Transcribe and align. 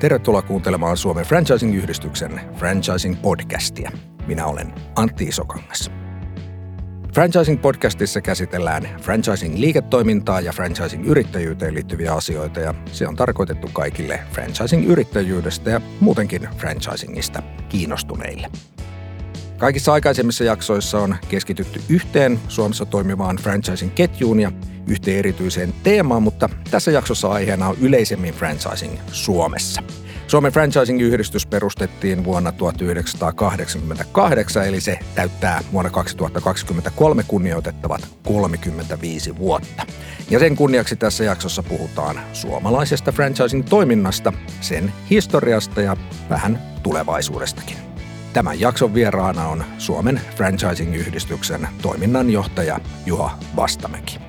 Tervetuloa 0.00 0.42
kuuntelemaan 0.42 0.96
Suomen 0.96 1.24
Franchising-yhdistyksen 1.24 2.40
Franchising-podcastia. 2.56 3.90
Minä 4.26 4.46
olen 4.46 4.74
Antti 4.96 5.24
Isokangas. 5.24 5.90
Franchising-podcastissa 7.14 8.20
käsitellään 8.20 8.88
franchising-liiketoimintaa 9.02 10.40
ja 10.40 10.52
franchising-yrittäjyyteen 10.52 11.74
liittyviä 11.74 12.14
asioita 12.14 12.60
ja 12.60 12.74
se 12.92 13.08
on 13.08 13.16
tarkoitettu 13.16 13.70
kaikille 13.72 14.20
franchising-yrittäjyydestä 14.32 15.70
ja 15.70 15.80
muutenkin 16.00 16.48
franchisingista 16.56 17.42
kiinnostuneille. 17.68 18.50
Kaikissa 19.58 19.92
aikaisemmissa 19.92 20.44
jaksoissa 20.44 20.98
on 20.98 21.16
keskitytty 21.28 21.80
yhteen 21.88 22.40
Suomessa 22.48 22.86
toimivaan 22.86 23.36
franchising-ketjuun 23.36 24.40
ja 24.40 24.52
yhteen 24.86 25.18
erityiseen 25.18 25.74
teemaan, 25.82 26.22
mutta 26.22 26.48
tässä 26.70 26.90
jaksossa 26.90 27.28
aiheena 27.28 27.68
on 27.68 27.76
yleisemmin 27.80 28.34
franchising 28.34 28.98
Suomessa. 29.12 29.82
Suomen 30.26 30.52
franchising-yhdistys 30.52 31.46
perustettiin 31.46 32.24
vuonna 32.24 32.52
1988, 32.52 34.66
eli 34.66 34.80
se 34.80 34.98
täyttää 35.14 35.60
vuonna 35.72 35.90
2023 35.90 37.22
kunnioitettavat 37.28 38.08
35 38.22 39.36
vuotta. 39.36 39.86
Ja 40.30 40.38
sen 40.38 40.56
kunniaksi 40.56 40.96
tässä 40.96 41.24
jaksossa 41.24 41.62
puhutaan 41.62 42.20
suomalaisesta 42.32 43.12
franchising-toiminnasta, 43.12 44.32
sen 44.60 44.92
historiasta 45.10 45.80
ja 45.80 45.96
vähän 46.30 46.62
tulevaisuudestakin. 46.82 47.76
Tämän 48.32 48.60
jakson 48.60 48.94
vieraana 48.94 49.48
on 49.48 49.64
Suomen 49.78 50.20
franchising-yhdistyksen 50.36 51.68
toiminnanjohtaja 51.82 52.80
Juha 53.06 53.38
Vastamäki. 53.56 54.23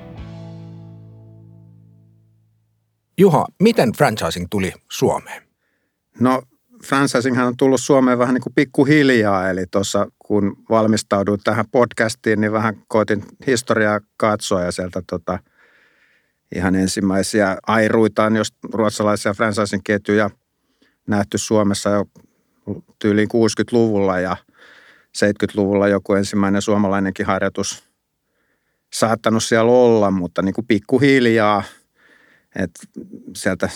Juha, 3.18 3.46
miten 3.62 3.92
franchising 3.92 4.46
tuli 4.50 4.72
Suomeen? 4.90 5.42
No 6.20 6.42
franchising 6.84 7.46
on 7.46 7.56
tullut 7.56 7.80
Suomeen 7.80 8.18
vähän 8.18 8.34
niin 8.34 8.42
kuin 8.42 8.54
pikkuhiljaa, 8.54 9.50
eli 9.50 9.66
tuossa 9.70 10.06
kun 10.18 10.56
valmistauduin 10.70 11.40
tähän 11.44 11.64
podcastiin, 11.72 12.40
niin 12.40 12.52
vähän 12.52 12.82
koitin 12.88 13.24
historiaa 13.46 14.00
katsoa 14.16 14.62
ja 14.62 14.72
sieltä 14.72 15.02
tota, 15.06 15.38
ihan 16.54 16.74
ensimmäisiä 16.74 17.56
airuita 17.66 18.24
on 18.24 18.36
jos 18.36 18.54
ruotsalaisia 18.72 19.32
franchising-ketjuja 19.32 20.30
nähty 21.06 21.38
Suomessa 21.38 21.90
jo 21.90 22.04
tyyliin 22.98 23.28
60-luvulla 23.28 24.20
ja 24.20 24.36
70-luvulla 25.18 25.88
joku 25.88 26.14
ensimmäinen 26.14 26.62
suomalainenkin 26.62 27.26
harjoitus 27.26 27.84
saattanut 28.92 29.44
siellä 29.44 29.72
olla, 29.72 30.10
mutta 30.10 30.42
niin 30.42 30.54
kuin 30.54 30.66
pikkuhiljaa– 30.66 31.62
et 32.56 32.70
sieltä 33.36 33.68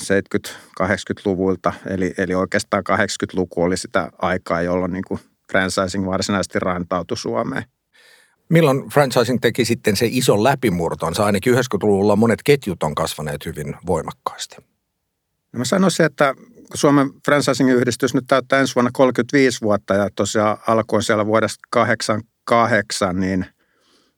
70-80-luvulta, 0.80 1.72
eli, 1.86 2.14
eli 2.18 2.34
oikeastaan 2.34 2.82
80-luku 2.90 3.62
oli 3.62 3.76
sitä 3.76 4.10
aikaa, 4.18 4.62
jolloin 4.62 4.92
niin 4.92 5.04
kuin 5.08 5.20
franchising 5.52 6.06
varsinaisesti 6.06 6.58
rantautui 6.58 7.16
Suomeen. 7.16 7.64
Milloin 8.48 8.88
franchising 8.88 9.38
teki 9.40 9.64
sitten 9.64 9.96
se 9.96 10.06
iso 10.10 10.44
läpimurtonsa? 10.44 11.24
Ainakin 11.24 11.54
90-luvulla 11.54 12.16
monet 12.16 12.40
ketjut 12.44 12.82
on 12.82 12.94
kasvaneet 12.94 13.46
hyvin 13.46 13.76
voimakkaasti. 13.86 14.56
No 15.52 15.58
mä 15.58 15.64
sanoisin, 15.64 16.06
että 16.06 16.34
Suomen 16.74 17.10
franchising-yhdistys 17.28 18.14
nyt 18.14 18.24
täyttää 18.26 18.60
ensi 18.60 18.74
vuonna 18.74 18.90
35 18.94 19.60
vuotta 19.60 19.94
ja 19.94 20.08
tosiaan 20.16 20.58
alkoi 20.66 21.02
siellä 21.02 21.26
vuodesta 21.26 21.58
88, 21.70 23.20
niin 23.20 23.46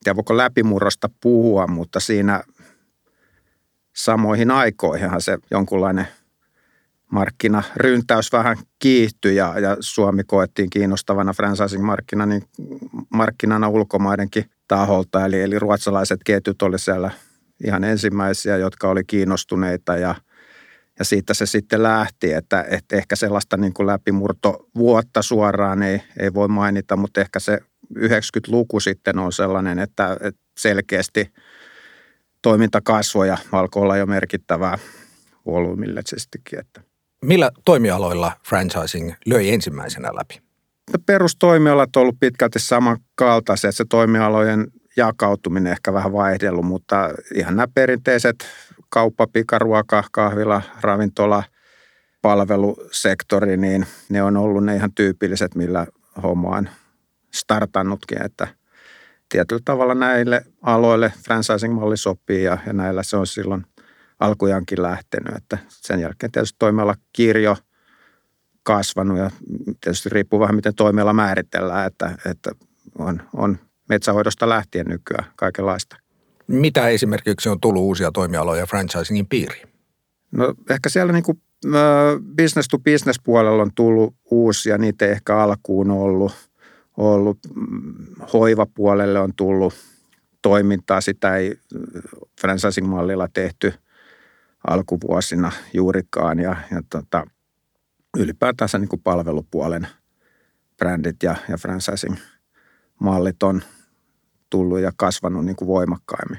ja 0.07 0.17
voiko 0.17 0.37
läpimurrosta 0.37 1.09
puhua, 1.23 1.67
mutta 1.67 2.01
siinä 2.01 2.43
samoihin 3.97 4.51
aikoihinhan 4.51 5.21
se 5.21 5.39
jonkunlainen 5.51 6.07
markkinaryntäys 7.13 8.33
vähän 8.33 8.57
kiihtyi 8.79 9.37
ja, 9.37 9.59
ja 9.59 9.77
Suomi 9.81 10.25
koettiin 10.25 10.71
kiinnostavana 10.71 11.33
franchising-markkinana 11.33 12.27
niin 12.27 12.43
markkinana 13.15 13.69
ulkomaidenkin 13.69 14.45
taholta. 14.69 15.25
Eli, 15.25 15.43
eli 15.43 15.59
ruotsalaiset 15.59 16.21
ketjut 16.25 16.63
oli 16.63 16.79
siellä 16.79 17.11
ihan 17.65 17.85
ensimmäisiä, 17.85 18.57
jotka 18.57 18.89
oli 18.89 19.05
kiinnostuneita 19.05 19.97
ja, 19.97 20.15
ja 20.99 21.05
siitä 21.05 21.35
se 21.35 21.47
sitten 21.47 21.83
lähti, 21.83 22.33
että, 22.33 22.65
että 22.71 22.97
ehkä 22.97 23.17
sellaista 23.17 23.57
niin 23.57 23.75
kuin 23.75 23.87
läpimurtovuotta 23.87 25.23
suoraan 25.23 25.83
ei, 25.83 26.03
ei 26.19 26.35
voi 26.35 26.49
mainita, 26.49 26.97
mutta 26.97 27.21
ehkä 27.21 27.41
se 27.41 27.59
90-luku 27.99 28.81
sitten 28.81 29.19
on 29.19 29.33
sellainen, 29.33 29.79
että, 29.79 30.17
että 30.21 30.41
selkeästi– 30.59 31.31
toiminta 32.43 32.81
kasvoi 32.81 33.29
ja 33.29 33.39
alkoi 33.53 33.83
olla 33.83 33.97
jo 33.97 34.07
merkittävää 34.07 34.79
volyymillisestikin. 35.47 36.59
Että. 36.59 36.81
Millä 37.25 37.51
toimialoilla 37.65 38.33
franchising 38.49 39.13
löi 39.27 39.51
ensimmäisenä 39.51 40.09
läpi? 40.09 40.43
Perustoimialat 41.07 41.97
on 41.97 42.03
ollut 42.03 42.21
pitkälti 42.21 42.59
samankaltaisia. 42.59 43.73
Se 43.73 43.85
toimialojen 43.85 44.67
jakautuminen 44.97 45.73
ehkä 45.73 45.93
vähän 45.93 46.13
vaihdellut, 46.13 46.65
mutta 46.65 47.11
ihan 47.35 47.57
nämä 47.57 47.67
perinteiset 47.75 48.37
kauppa, 48.89 49.27
pikaruoka, 49.27 50.05
kahvila, 50.13 50.63
ravintola, 50.81 51.43
palvelusektori, 52.23 53.57
niin 53.57 53.87
ne 54.09 54.23
on 54.23 54.37
ollut 54.37 54.65
ne 54.65 54.77
ihan 54.77 54.93
tyypilliset, 54.93 55.55
millä 55.55 55.87
homma 56.23 56.49
on 56.49 56.69
startannutkin, 57.31 58.23
että– 58.25 58.49
tietyllä 59.33 59.63
tavalla 59.65 59.95
näille 59.95 60.45
aloille 60.63 61.13
franchising-malli 61.25 61.97
sopii 61.97 62.45
ja, 62.45 62.59
ja 62.67 62.73
näillä 62.73 63.03
se 63.03 63.17
on 63.17 63.27
silloin 63.27 63.67
alkujankin 64.21 64.83
lähtenyt. 64.83 65.37
Että 65.37 65.59
sen 65.69 66.01
jälkeen 66.01 66.33
tietysti 66.33 66.57
toimiala 66.59 66.95
kirjo 67.13 67.57
kasvanut 68.63 69.19
ja 69.19 69.31
tietysti 69.81 70.09
riippuu 70.09 70.41
vähän 70.41 70.55
miten 70.55 70.75
toimiala 70.75 71.13
määritellään, 71.13 71.87
että, 71.87 72.19
että 72.31 72.51
on, 72.99 73.23
on 73.37 73.59
metsähoidosta 73.89 74.49
lähtien 74.49 74.87
nykyään 74.87 75.25
kaikenlaista. 75.37 75.97
Mitä 76.47 76.89
esimerkiksi 76.89 77.49
on 77.49 77.61
tullut 77.61 77.83
uusia 77.83 78.13
toimialoja 78.13 78.67
franchisingin 78.67 79.27
piiriin? 79.27 79.69
No 80.33 80.55
ehkä 80.71 80.89
siellä 80.89 81.13
niin 81.13 81.25
kuin 81.25 81.43
business 82.37 82.69
to 82.69 82.79
business 82.79 83.21
puolella 83.25 83.63
on 83.63 83.75
tullut 83.75 84.15
uusia, 84.31 84.79
niitä 84.79 85.07
ei 85.07 85.13
ehkä 85.13 85.39
alkuun 85.39 85.91
ollut– 85.91 86.33
ollut. 86.97 87.39
Mm, 87.55 88.07
hoivapuolelle 88.33 89.21
on 89.21 89.33
tullut 89.37 89.75
toimintaa. 90.43 91.01
Sitä 91.01 91.37
ei 91.37 91.55
franchising-mallilla 92.41 93.29
tehty 93.33 93.75
alkuvuosina 94.67 95.53
juurikaan. 95.75 96.39
Ja, 96.39 96.57
ja 96.71 96.83
tota, 96.91 97.27
ylipäätänsä 98.19 98.79
niin 98.79 98.89
palvelupuolen 99.05 99.89
brändit 100.79 101.23
ja, 101.23 101.37
ja 101.49 101.57
franchising-mallit 101.57 103.43
on 103.43 103.63
tullut 104.51 104.81
ja 104.81 104.93
kasvanut 104.97 105.45
niin 105.45 105.57
kuin 105.57 105.69
voimakkaimmin. 105.69 106.39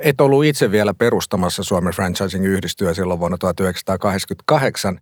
Et 0.00 0.20
ollut 0.20 0.44
itse 0.44 0.70
vielä 0.70 0.94
perustamassa 0.94 1.62
Suomen 1.62 1.92
franchising-yhdistyä 1.92 2.94
silloin 2.94 3.20
vuonna 3.20 3.38
1988. 3.38 4.98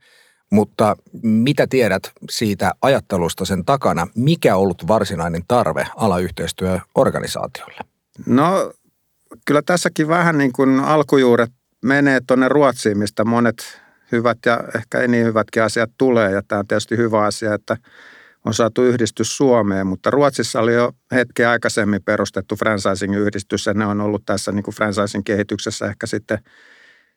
Mutta 0.51 0.97
mitä 1.23 1.67
tiedät 1.67 2.03
siitä 2.31 2.73
ajattelusta 2.83 3.45
sen 3.45 3.65
takana? 3.65 4.07
Mikä 4.15 4.57
on 4.57 4.63
ollut 4.63 4.89
varsinainen 4.89 5.43
tarve 5.49 5.87
alayhteistyöorganisaatiolle? 5.97 7.81
No 8.27 8.73
kyllä 9.47 9.63
tässäkin 9.63 10.09
vähän 10.09 10.39
niin 10.39 10.53
kuin 10.53 10.81
alkujuuret 10.81 11.51
menee 11.83 12.21
tuonne 12.27 12.49
Ruotsiin, 12.49 12.99
mistä 12.99 13.25
monet 13.25 13.81
hyvät 14.13 14.39
ja 14.47 14.61
ehkä 14.77 15.01
ei 15.01 15.09
niin 15.09 15.27
hyvätkin 15.27 15.63
asiat 15.63 15.91
tulee. 15.99 16.33
Ja 16.33 16.43
tämä 16.49 16.59
on 16.59 16.67
tietysti 16.67 16.97
hyvä 16.97 17.25
asia, 17.25 17.55
että 17.55 17.77
on 18.45 18.55
saatu 18.55 18.85
yhdistys 18.85 19.37
Suomeen, 19.37 19.87
mutta 19.87 20.11
Ruotsissa 20.11 20.61
oli 20.61 20.75
jo 20.75 20.93
hetki 21.13 21.45
aikaisemmin 21.45 22.03
perustettu 22.03 22.57
franchising-yhdistys 22.57 23.67
ja 23.67 23.75
ne 23.75 23.87
on 23.87 24.01
ollut 24.01 24.23
tässä 24.27 24.53
niin 24.53 24.63
kuin 24.63 24.75
franchising-kehityksessä 24.75 25.87
ehkä 25.87 26.07
sitten– 26.07 26.39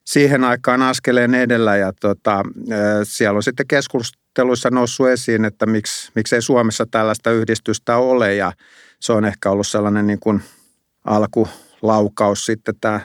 siihen 0.10 0.44
aikaan 0.44 0.82
askeleen 0.82 1.36
edellä 1.36 1.78
ja 1.78 1.94
tota, 2.02 2.44
siellä 3.04 3.38
on 3.38 3.44
sitten 3.44 3.68
keskusteluissa 3.68 4.70
noussut 4.70 5.08
esiin, 5.08 5.46
että 5.46 5.66
miksi, 5.66 6.12
miksei 6.16 6.42
Suomessa 6.42 6.86
tällaista 6.92 7.32
yhdistystä 7.32 7.98
ole 7.98 8.36
ja 8.36 8.52
se 9.00 9.14
on 9.14 9.26
ehkä 9.26 9.50
ollut 9.50 9.68
sellainen 9.68 10.08
niin 10.08 10.20
kuin 10.20 10.42
alkulaukaus 11.06 12.46
sitten 12.46 12.76
tämä 12.82 13.00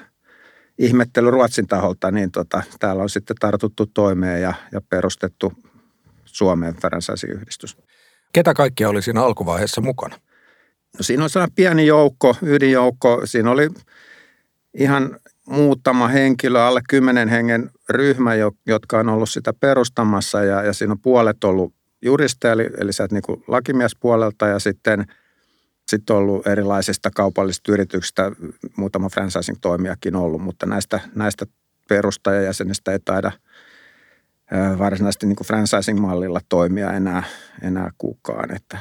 ihmettely 0.79 1.31
Ruotsin 1.31 1.67
taholta, 1.67 2.11
niin 2.11 2.31
tota, 2.31 2.63
täällä 2.81 3.03
on 3.03 3.11
sitten 3.11 3.37
tartuttu 3.41 3.87
toimeen 3.87 4.43
ja, 4.43 4.55
ja 4.73 4.81
perustettu 4.81 5.53
Suomen 6.25 6.75
franchise-yhdistys. 6.75 7.77
Ketä 8.33 8.55
kaikkia 8.55 8.89
oli 8.89 9.03
siinä 9.03 9.23
alkuvaiheessa 9.23 9.81
mukana? 9.81 10.17
No 10.99 11.03
siinä 11.03 11.25
on 11.25 11.31
sellainen 11.31 11.55
pieni 11.55 11.87
joukko, 11.87 12.37
ydinjoukko. 12.43 13.23
Siinä 13.25 13.51
oli 13.51 13.71
ihan 14.75 15.21
muutama 15.49 16.09
henkilö, 16.09 16.63
alle 16.63 16.81
kymmenen 16.89 17.29
hengen 17.29 17.71
ryhmä, 17.89 18.33
jotka 18.67 18.99
on 18.99 19.09
ollut 19.09 19.31
sitä 19.31 19.53
perustamassa 19.53 20.45
ja, 20.45 20.63
ja 20.63 20.73
siinä 20.73 20.93
on 20.93 21.01
puolet 21.01 21.45
ollut 21.45 21.75
juristeja, 22.03 22.53
eli, 22.53 22.71
eli 22.79 22.93
sieltä 22.93 23.15
niin 23.15 23.43
lakimiespuolelta 23.47 24.47
ja 24.47 24.59
sitten 24.59 25.05
sitten 25.89 26.17
ollut 26.17 26.47
erilaisista 26.47 27.11
kaupallisista 27.11 27.73
yrityksistä 27.73 28.33
muutama 28.77 29.09
franchising-toimijakin 29.09 30.17
ollut, 30.17 30.43
mutta 30.43 30.67
näistä, 30.67 31.01
näistä 31.15 31.47
perustajajäsenistä 31.89 32.93
ei 32.93 32.99
taida 33.05 33.33
varsinaisesti 34.79 35.27
niin 35.27 35.37
kuin 35.37 35.47
franchising-mallilla 35.47 36.41
toimia 36.49 36.93
enää, 36.93 37.23
enää 37.63 37.91
kukaan. 37.99 38.57
Että. 38.57 38.79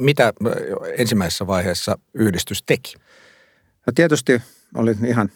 Mitä 0.00 0.32
ensimmäisessä 0.98 1.46
vaiheessa 1.46 1.98
yhdistys 2.14 2.62
teki? 2.66 2.94
No 3.86 3.92
tietysti 3.94 4.42
oli 4.74 4.94
ihan 5.06 5.30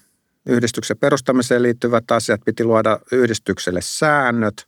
yhdistyksen 0.47 0.99
perustamiseen 0.99 1.63
liittyvät 1.63 2.11
asiat. 2.11 2.41
Piti 2.45 2.65
luoda 2.65 2.99
yhdistykselle 3.13 3.81
säännöt 3.83 4.67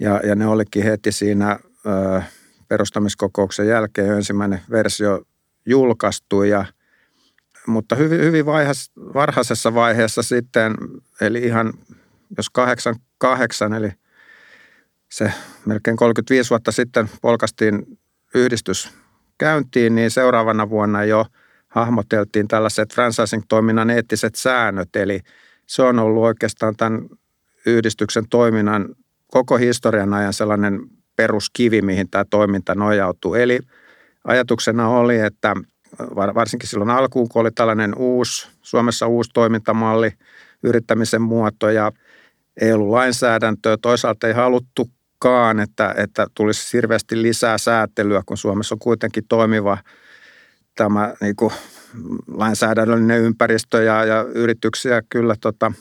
ja, 0.00 0.20
ja 0.24 0.34
ne 0.34 0.46
olikin 0.46 0.84
heti 0.84 1.12
siinä 1.12 1.58
ö, 1.86 2.22
perustamiskokouksen 2.68 3.68
jälkeen 3.68 4.12
ensimmäinen 4.12 4.60
versio 4.70 5.22
julkaistu 5.66 6.42
ja 6.42 6.64
mutta 7.66 7.96
hyvin, 7.96 8.20
hyvin 8.20 8.46
vaihas, 8.46 8.90
varhaisessa 8.96 9.74
vaiheessa 9.74 10.22
sitten, 10.22 10.74
eli 11.20 11.38
ihan 11.38 11.72
jos 12.36 12.50
88, 12.50 13.72
eli 13.72 13.92
se 15.10 15.32
melkein 15.66 15.96
35 15.96 16.50
vuotta 16.50 16.72
sitten 16.72 17.10
polkastiin 17.22 17.98
yhdistys 18.34 18.90
käyntiin, 19.38 19.94
niin 19.94 20.10
seuraavana 20.10 20.70
vuonna 20.70 21.04
jo 21.04 21.26
hahmoteltiin 21.72 22.48
tällaiset 22.48 22.94
franchising-toiminnan 22.94 23.90
eettiset 23.90 24.34
säännöt, 24.34 24.96
eli 24.96 25.20
se 25.66 25.82
on 25.82 25.98
ollut 25.98 26.22
oikeastaan 26.22 26.76
tämän 26.76 27.08
yhdistyksen 27.66 28.28
toiminnan 28.28 28.88
koko 29.26 29.56
historian 29.56 30.14
ajan 30.14 30.32
sellainen 30.32 30.80
peruskivi, 31.16 31.82
mihin 31.82 32.10
tämä 32.10 32.24
toiminta 32.30 32.74
nojautuu. 32.74 33.34
Eli 33.34 33.58
ajatuksena 34.24 34.88
oli, 34.88 35.18
että 35.18 35.54
varsinkin 36.16 36.68
silloin 36.68 36.90
alkuun, 36.90 37.28
kun 37.28 37.40
oli 37.40 37.50
tällainen 37.50 37.94
uusi, 37.98 38.48
Suomessa 38.62 39.06
uusi 39.06 39.30
toimintamalli, 39.34 40.10
yrittämisen 40.62 41.22
muoto 41.22 41.70
ja 41.70 41.92
ei 42.60 42.72
ollut 42.72 42.90
lainsäädäntöä. 42.90 43.76
Toisaalta 43.76 44.26
ei 44.26 44.32
haluttukaan, 44.32 45.60
että, 45.60 45.94
että 45.96 46.26
tulisi 46.34 46.72
hirveästi 46.76 47.22
lisää 47.22 47.58
säätelyä, 47.58 48.22
kun 48.26 48.36
Suomessa 48.36 48.74
on 48.74 48.78
kuitenkin 48.78 49.24
toimiva 49.28 49.78
tämä 50.74 51.14
niin 51.20 51.36
kuin 51.36 51.52
lainsäädännöllinen 52.26 53.20
ympäristö 53.20 53.82
ja, 53.82 54.04
ja 54.04 54.22
yrityksiä 54.22 55.02
kyllä 55.08 55.34
tota, 55.40 55.72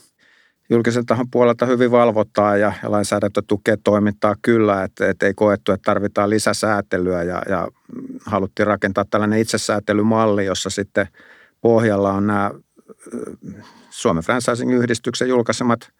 julkisen 0.69 1.05
tahon 1.05 1.31
puolelta 1.31 1.65
hyvin 1.65 1.91
valvotaan 1.91 2.59
ja, 2.59 2.73
ja 2.83 2.91
lainsäädäntö 2.91 3.41
tukee 3.47 3.77
toimintaa 3.83 4.35
kyllä, 4.41 4.83
että, 4.83 5.09
että 5.09 5.25
ei 5.25 5.33
koettu, 5.33 5.71
että 5.71 5.85
tarvitaan 5.85 6.29
lisäsäätelyä 6.29 7.23
ja, 7.23 7.41
ja 7.49 7.67
haluttiin 8.25 8.67
rakentaa 8.67 9.05
tällainen 9.09 9.39
itsesäätelymalli, 9.39 10.45
jossa 10.45 10.69
sitten 10.69 11.07
pohjalla 11.61 12.11
on 12.11 12.27
nämä 12.27 12.51
Suomen 13.89 14.23
Franchising-yhdistyksen 14.23 15.29
julkaisemat 15.29 15.91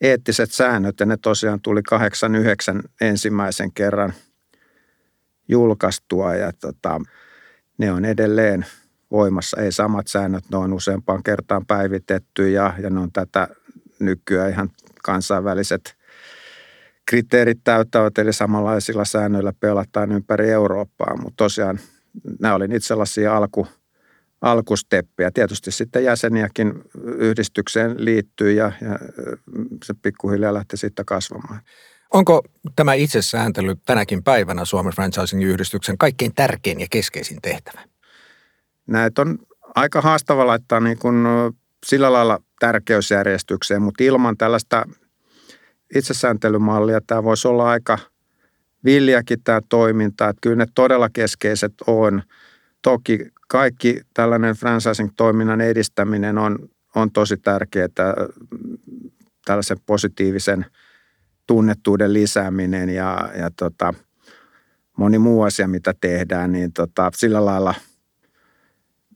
eettiset 0.00 0.52
säännöt 0.52 1.00
ja 1.00 1.06
ne 1.06 1.16
tosiaan 1.16 1.60
tuli 1.62 1.82
89 1.82 2.82
ensimmäisen 3.00 3.72
kerran 3.72 4.12
julkaistua 5.48 6.34
ja 6.34 6.52
tota, 6.52 7.00
ne 7.78 7.92
on 7.92 8.04
edelleen 8.04 8.66
voimassa. 9.10 9.60
Ei 9.60 9.72
samat 9.72 10.06
säännöt, 10.08 10.44
ne 10.52 10.58
on 10.58 10.72
useampaan 10.72 11.22
kertaan 11.22 11.66
päivitetty 11.66 12.50
ja, 12.50 12.74
ja 12.82 12.90
ne 12.90 13.00
on 13.00 13.12
tätä 13.12 13.48
nykyään 13.98 14.50
ihan 14.50 14.70
kansainväliset 15.02 15.98
kriteerit 17.08 17.58
täyttävät, 17.64 18.18
eli 18.18 18.32
samanlaisilla 18.32 19.04
säännöillä 19.04 19.52
pelataan 19.60 20.12
ympäri 20.12 20.50
Eurooppaa, 20.50 21.16
mutta 21.16 21.36
tosiaan 21.36 21.80
nämä 22.40 22.54
oli 22.54 22.68
niitä 22.68 22.86
sellaisia 22.86 23.36
alku, 23.36 23.66
alkusteppiä. 24.40 25.30
Tietysti 25.30 25.70
sitten 25.70 26.04
jäseniäkin 26.04 26.72
yhdistykseen 27.04 27.94
liittyy 28.04 28.52
ja, 28.52 28.72
ja 28.80 28.98
se 29.84 29.94
pikkuhiljaa 30.02 30.54
lähti 30.54 30.76
sitten 30.76 31.04
kasvamaan. 31.04 31.60
Onko 32.12 32.42
tämä 32.76 32.94
itsesääntely 32.94 33.74
tänäkin 33.86 34.24
päivänä 34.24 34.64
Suomen 34.64 34.92
franchising-yhdistyksen 34.92 35.98
kaikkein 35.98 36.34
tärkein 36.34 36.80
ja 36.80 36.86
keskeisin 36.90 37.38
tehtävä? 37.42 37.80
Näitä 38.86 39.22
on 39.22 39.38
aika 39.74 40.00
haastava 40.00 40.46
laittaa 40.46 40.80
niin 40.80 40.98
kuin 40.98 41.16
sillä 41.86 42.12
lailla 42.12 42.38
tärkeysjärjestykseen, 42.60 43.82
mutta 43.82 44.04
ilman 44.04 44.36
tällaista 44.36 44.84
itsesääntelymallia 45.94 47.00
tämä 47.06 47.24
voisi 47.24 47.48
olla 47.48 47.70
aika 47.70 47.98
viljakin 48.84 49.42
tämä 49.44 49.60
toiminta, 49.68 50.28
että 50.28 50.40
kyllä 50.42 50.56
ne 50.56 50.66
todella 50.74 51.08
keskeiset 51.12 51.74
on. 51.86 52.22
Toki 52.82 53.18
kaikki 53.48 54.00
tällainen 54.14 54.54
franchising-toiminnan 54.54 55.60
edistäminen 55.60 56.38
on, 56.38 56.58
on 56.94 57.12
tosi 57.12 57.36
tärkeää, 57.36 57.88
tällaisen 59.44 59.78
positiivisen 59.86 60.66
tunnettuuden 61.48 62.12
lisääminen 62.12 62.88
ja, 62.88 63.30
ja 63.38 63.50
tota, 63.56 63.94
moni 64.96 65.18
muu 65.18 65.42
asia, 65.42 65.68
mitä 65.68 65.94
tehdään, 66.00 66.52
niin 66.52 66.72
tota, 66.72 67.10
sillä 67.14 67.44
lailla– 67.44 67.74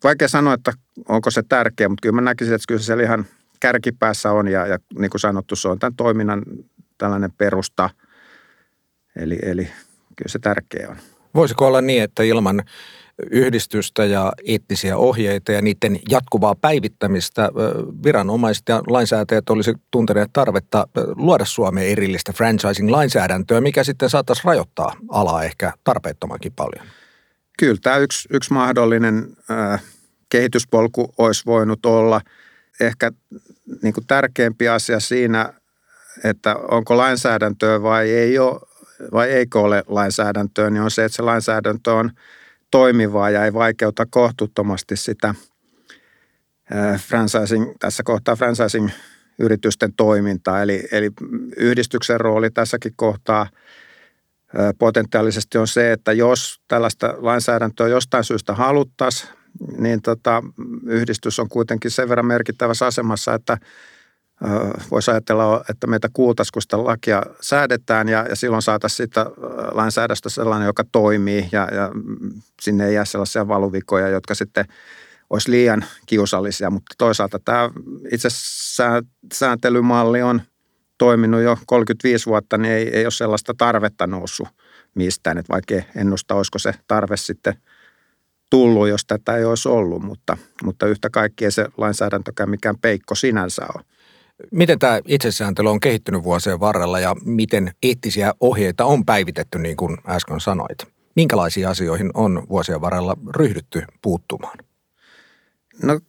vaikea 0.04 0.28
sanoa, 0.28 0.54
että 0.54 0.72
onko 1.08 1.30
se 1.30 1.42
tärkeä, 1.48 1.88
mutta 1.88 2.02
kyllä 2.02 2.14
mä 2.14 2.20
näkisin, 2.20 2.54
että 2.54 2.64
kyllä 2.68 2.80
se 2.80 2.84
siellä 2.84 3.04
ihan 3.04 3.26
kärkipäässä 3.60 4.32
on 4.32 4.48
ja, 4.48 4.66
ja 4.66 4.78
niin 4.98 5.10
kuin 5.10 5.20
sanottu, 5.20 5.56
se 5.56 5.68
on 5.68 5.78
tämän 5.78 5.96
toiminnan 5.96 6.42
tällainen 6.98 7.32
perusta. 7.32 7.90
Eli, 9.16 9.38
eli 9.42 9.64
kyllä 10.16 10.28
se 10.28 10.38
tärkeä 10.38 10.88
on. 10.90 10.96
Voisiko 11.34 11.66
olla 11.66 11.80
niin, 11.80 12.02
että 12.02 12.22
ilman 12.22 12.62
yhdistystä 13.30 14.04
ja 14.04 14.32
eettisiä 14.46 14.96
ohjeita 14.96 15.52
ja 15.52 15.62
niiden 15.62 15.98
jatkuvaa 16.10 16.54
päivittämistä 16.54 17.50
viranomaiset 18.04 18.62
ja 18.68 18.82
lainsäätäjät 18.86 19.50
olisi 19.50 19.74
tunteneet 19.90 20.30
tarvetta 20.32 20.86
luoda 21.16 21.44
Suomeen 21.44 21.88
erillistä 21.88 22.32
franchising-lainsäädäntöä, 22.32 23.60
mikä 23.60 23.84
sitten 23.84 24.10
saattaisi 24.10 24.42
rajoittaa 24.44 24.96
alaa 25.08 25.44
ehkä 25.44 25.72
tarpeettomankin 25.84 26.52
paljon? 26.52 26.86
Kyllä 27.58 27.78
tämä 27.82 27.96
yksi, 27.96 28.28
yksi 28.32 28.52
mahdollinen 28.52 29.36
äh, 29.50 29.82
kehityspolku 30.28 31.14
olisi 31.18 31.46
voinut 31.46 31.86
olla 31.86 32.20
ehkä 32.80 33.12
niin 33.82 33.94
kuin 33.94 34.06
tärkeämpi 34.06 34.68
asia 34.68 35.00
siinä, 35.00 35.52
että 36.24 36.56
onko 36.56 36.96
lainsäädäntöä 36.96 37.82
vai 37.82 38.10
ei 38.10 38.38
ole, 38.38 38.60
vai 39.12 39.30
eikö 39.30 39.60
ole 39.60 39.84
lainsäädäntöä, 39.86 40.70
niin 40.70 40.82
on 40.82 40.90
se, 40.90 41.04
että 41.04 41.16
se 41.16 41.22
lainsäädäntö 41.22 41.92
on 41.92 42.10
toimivaa 42.72 43.30
ja 43.30 43.44
ei 43.44 43.52
vaikeuta 43.52 44.06
kohtuuttomasti 44.10 44.96
sitä 44.96 45.34
franchising, 46.98 47.72
tässä 47.80 48.02
kohtaa 48.02 48.36
franchising-yritysten 48.36 49.92
toimintaa. 49.96 50.62
Eli, 50.62 50.88
eli 50.92 51.10
yhdistyksen 51.56 52.20
rooli 52.20 52.50
tässäkin 52.50 52.92
kohtaa– 52.96 53.46
potentiaalisesti 54.78 55.58
on 55.58 55.68
se, 55.68 55.92
että 55.92 56.12
jos 56.12 56.60
tällaista 56.68 57.14
lainsäädäntöä 57.18 57.88
jostain 57.88 58.24
syystä 58.24 58.54
haluttaisiin, 58.54 59.30
niin 59.78 60.02
tota, 60.02 60.42
yhdistys 60.86 61.38
on 61.38 61.48
kuitenkin 61.48 61.90
sen 61.90 62.08
verran 62.08 62.26
merkittävässä 62.26 62.86
asemassa, 62.86 63.34
että 63.34 63.58
voisi 64.90 65.10
ajatella, 65.10 65.64
että 65.70 65.86
meitä 65.86 66.08
kuultaisiin, 66.12 66.52
kun 66.52 66.62
sitä 66.62 66.84
lakia 66.84 67.22
säädetään 67.40 68.08
ja, 68.08 68.26
ja 68.28 68.36
silloin 68.36 68.62
saataisiin 68.62 68.96
siitä 68.96 69.26
lainsäädästä 69.72 70.28
sellainen, 70.28 70.66
joka 70.66 70.84
toimii 70.92 71.48
ja, 71.52 71.68
ja 71.74 71.90
sinne 72.60 72.86
ei 72.86 72.94
jää 72.94 73.04
sellaisia 73.04 73.48
valuvikoja, 73.48 74.08
jotka 74.08 74.34
sitten 74.34 74.64
olisi 75.30 75.50
liian 75.50 75.84
kiusallisia, 76.06 76.70
mutta 76.70 76.94
toisaalta 76.98 77.38
tämä 77.44 77.70
itse 78.12 78.28
sääntelymalli 79.34 80.22
on 80.22 80.42
toiminut 80.98 81.42
jo 81.42 81.58
35 81.66 82.26
vuotta, 82.26 82.58
niin 82.58 82.74
ei, 82.74 82.96
ei 82.96 83.04
ole 83.04 83.10
sellaista 83.10 83.54
tarvetta 83.58 84.06
noussut 84.06 84.48
mistään. 84.94 85.38
Että 85.38 85.52
vaikka 85.52 85.74
ennustaa, 85.96 86.36
olisiko 86.36 86.58
se 86.58 86.74
tarve 86.86 87.16
sitten 87.16 87.54
tullut, 88.50 88.88
jos 88.88 89.04
tätä 89.04 89.36
ei 89.36 89.44
olisi 89.44 89.68
ollut, 89.68 90.02
mutta, 90.02 90.36
mutta 90.64 90.86
yhtä 90.86 91.10
kaikki 91.10 91.44
ei 91.44 91.50
se 91.50 91.66
lainsäädäntökään 91.76 92.50
mikään 92.50 92.78
peikko 92.78 93.14
sinänsä 93.14 93.62
ole. 93.74 93.84
Miten 94.50 94.78
tämä 94.78 95.00
itsesääntely 95.06 95.70
on 95.70 95.80
kehittynyt 95.80 96.22
vuosien 96.22 96.60
varrella 96.60 97.00
ja 97.00 97.16
miten 97.24 97.72
eettisiä 97.82 98.34
ohjeita 98.40 98.84
on 98.84 99.04
päivitetty, 99.04 99.58
niin 99.58 99.76
kuin 99.76 99.98
äsken 100.06 100.40
sanoit? 100.40 100.78
Minkälaisiin 101.16 101.68
asioihin 101.68 102.10
on 102.14 102.46
vuosien 102.48 102.80
varrella 102.80 103.16
ryhdytty 103.36 103.82
puuttumaan? 104.02 104.58
No 105.82 106.00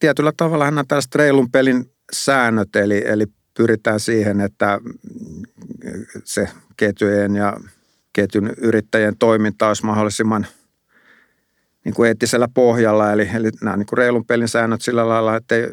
tietyllä 0.00 0.32
tavalla 0.36 0.64
nämä 0.64 0.84
tällaiset 0.88 1.14
reilun 1.14 1.50
pelin 1.50 1.92
säännöt, 2.12 2.76
eli, 2.76 3.02
eli 3.06 3.26
pyritään 3.56 4.00
siihen, 4.00 4.40
että 4.40 4.80
se 6.24 6.48
ketjujen 6.76 7.36
ja 7.36 7.56
ketjun 8.12 8.50
yrittäjien 8.56 9.16
toiminta 9.18 9.68
olisi 9.68 9.86
mahdollisimman 9.86 10.46
niin 11.84 11.94
kuin 11.94 12.08
eettisellä 12.08 12.48
pohjalla. 12.54 13.12
Eli, 13.12 13.30
eli 13.34 13.50
nämä 13.62 13.76
niin 13.76 13.86
kuin 13.86 13.98
reilun 13.98 14.26
pelin 14.26 14.48
säännöt 14.48 14.82
sillä 14.82 15.08
lailla, 15.08 15.36
että 15.36 15.54
ei 15.54 15.62
ö, 15.62 15.70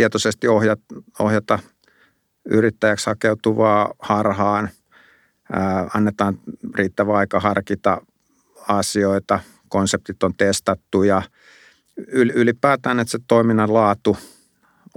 tietoisesti 0.00 0.48
ohjata, 0.48 0.82
ohjata 1.18 1.58
yrittäjäksi 2.44 3.06
hakeutuvaa 3.06 3.94
harhaan. 3.98 4.70
Ö, 5.50 5.56
annetaan 5.94 6.38
riittävä 6.74 7.16
aika 7.16 7.40
harkita 7.40 8.02
asioita, 8.68 9.40
konseptit 9.68 10.22
on 10.22 10.34
testattu 10.36 11.02
ja 11.02 11.22
ylipäätään, 12.12 13.00
että 13.00 13.10
se 13.10 13.18
toiminnan 13.28 13.74
laatu 13.74 14.16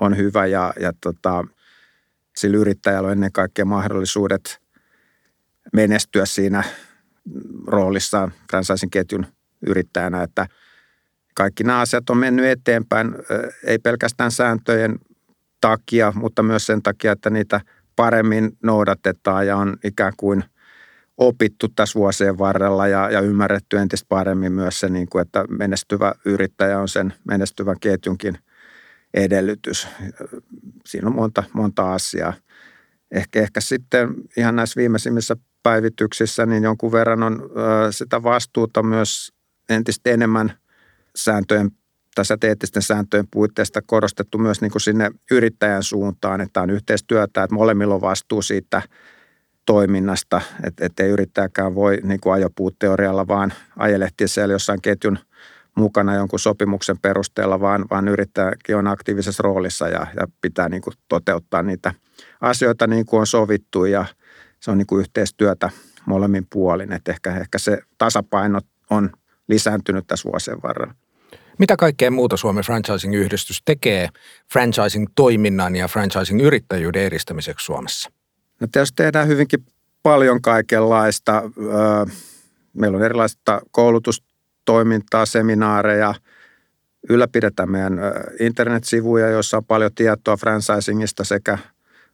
on 0.01 0.17
hyvä 0.17 0.45
ja, 0.45 0.73
ja 0.79 0.93
tota, 1.01 1.47
sillä 2.35 2.57
yrittäjällä 2.57 3.07
on 3.07 3.11
ennen 3.11 3.31
kaikkea 3.31 3.65
mahdollisuudet 3.65 4.61
menestyä 5.73 6.25
siinä 6.25 6.63
roolissaan 7.67 8.33
franchising-ketjun 8.51 9.25
yrittäjänä, 9.67 10.23
että 10.23 10.47
kaikki 11.33 11.63
nämä 11.63 11.79
asiat 11.79 12.09
on 12.09 12.17
mennyt 12.17 12.45
eteenpäin, 12.45 13.15
ei 13.63 13.79
pelkästään 13.79 14.31
sääntöjen 14.31 14.99
takia, 15.61 16.13
mutta 16.15 16.43
myös 16.43 16.65
sen 16.65 16.81
takia, 16.81 17.11
että 17.11 17.29
niitä 17.29 17.61
paremmin 17.95 18.57
noudatetaan 18.63 19.47
ja 19.47 19.57
on 19.57 19.77
ikään 19.83 20.13
kuin 20.17 20.43
opittu 21.17 21.67
tässä 21.67 21.99
vuosien 21.99 22.37
varrella 22.37 22.87
ja, 22.87 23.09
ja 23.09 23.21
ymmärretty 23.21 23.77
entistä 23.77 24.05
paremmin 24.09 24.51
myös 24.51 24.79
se, 24.79 24.89
niin 24.89 25.07
kuin, 25.09 25.21
että 25.21 25.45
menestyvä 25.49 26.13
yrittäjä 26.25 26.79
on 26.79 26.87
sen 26.87 27.13
menestyvän 27.27 27.79
ketjunkin 27.79 28.37
edellytys. 29.13 29.87
Siinä 30.85 31.07
on 31.07 31.15
monta, 31.15 31.43
monta 31.53 31.93
asiaa. 31.93 32.33
Ehkä, 33.11 33.39
ehkä 33.39 33.61
sitten 33.61 34.15
ihan 34.37 34.55
näissä 34.55 34.79
viimeisimmissä 34.79 35.35
päivityksissä 35.63 36.45
niin 36.45 36.63
jonkun 36.63 36.91
verran 36.91 37.23
on 37.23 37.49
sitä 37.91 38.23
vastuuta 38.23 38.83
myös 38.83 39.33
entistä 39.69 40.09
enemmän 40.09 40.53
sääntöjen 41.15 41.71
tässä 42.15 42.37
teettisten 42.39 42.81
sääntöjen 42.81 43.27
puitteista 43.31 43.81
korostettu 43.85 44.37
myös 44.37 44.61
niin 44.61 44.71
kuin 44.71 44.81
sinne 44.81 45.11
yrittäjän 45.31 45.83
suuntaan, 45.83 46.41
että 46.41 46.61
on 46.61 46.69
yhteistyötä, 46.69 47.43
että 47.43 47.55
molemmilla 47.55 47.95
on 47.95 48.01
vastuu 48.01 48.41
siitä 48.41 48.81
toiminnasta, 49.65 50.41
että 50.63 50.85
ettei 50.85 51.09
yrittäjäkään 51.09 51.75
voi 51.75 51.99
niin 52.03 52.19
kuin 52.19 52.33
ajopuutteorialla 52.33 53.27
vaan 53.27 53.53
ajelehtiä 53.77 54.27
siellä 54.27 54.53
jossain 54.53 54.81
ketjun 54.81 55.19
mukana 55.75 56.15
jonkun 56.15 56.39
sopimuksen 56.39 56.99
perusteella, 57.01 57.59
vaan, 57.59 57.85
vaan 57.91 58.07
yrittäjäkin 58.07 58.75
on 58.75 58.87
aktiivisessa 58.87 59.43
roolissa 59.43 59.89
ja, 59.89 60.07
ja 60.19 60.27
pitää 60.41 60.69
niin 60.69 60.81
kuin 60.81 60.93
toteuttaa 61.07 61.63
niitä 61.63 61.93
asioita 62.41 62.87
niin 62.87 63.05
kuin 63.05 63.19
on 63.19 63.27
sovittu 63.27 63.85
ja 63.85 64.05
se 64.59 64.71
on 64.71 64.77
niin 64.77 64.87
kuin 64.87 64.99
yhteistyötä 64.99 65.69
molemmin 66.05 66.47
puolin. 66.49 66.93
Että 66.93 67.11
ehkä, 67.11 67.37
ehkä 67.37 67.57
se 67.57 67.81
tasapaino 67.97 68.59
on 68.89 69.09
lisääntynyt 69.47 70.07
tässä 70.07 70.29
vuosien 70.29 70.61
varrella. 70.63 70.93
Mitä 71.59 71.75
kaikkea 71.77 72.11
muuta 72.11 72.37
Suomen 72.37 72.63
franchising-yhdistys 72.63 73.61
tekee 73.65 74.09
franchising-toiminnan 74.53 75.75
ja 75.75 75.87
franchising-yrittäjyyden 75.87 77.01
edistämiseksi 77.01 77.65
Suomessa? 77.65 78.11
No 78.59 78.67
tietysti 78.71 78.95
tehdään 78.95 79.27
hyvinkin 79.27 79.65
paljon 80.03 80.41
kaikenlaista. 80.41 81.43
Meillä 82.73 82.97
on 82.97 83.03
erilaista 83.03 83.61
koulutustoimintaa, 83.71 85.25
seminaareja, 85.25 86.13
ylläpidetään 87.09 87.71
meidän 87.71 87.99
internetsivuja, 88.39 89.29
joissa 89.29 89.57
on 89.57 89.65
paljon 89.65 89.91
tietoa 89.95 90.37
franchisingista 90.37 91.23
sekä 91.23 91.57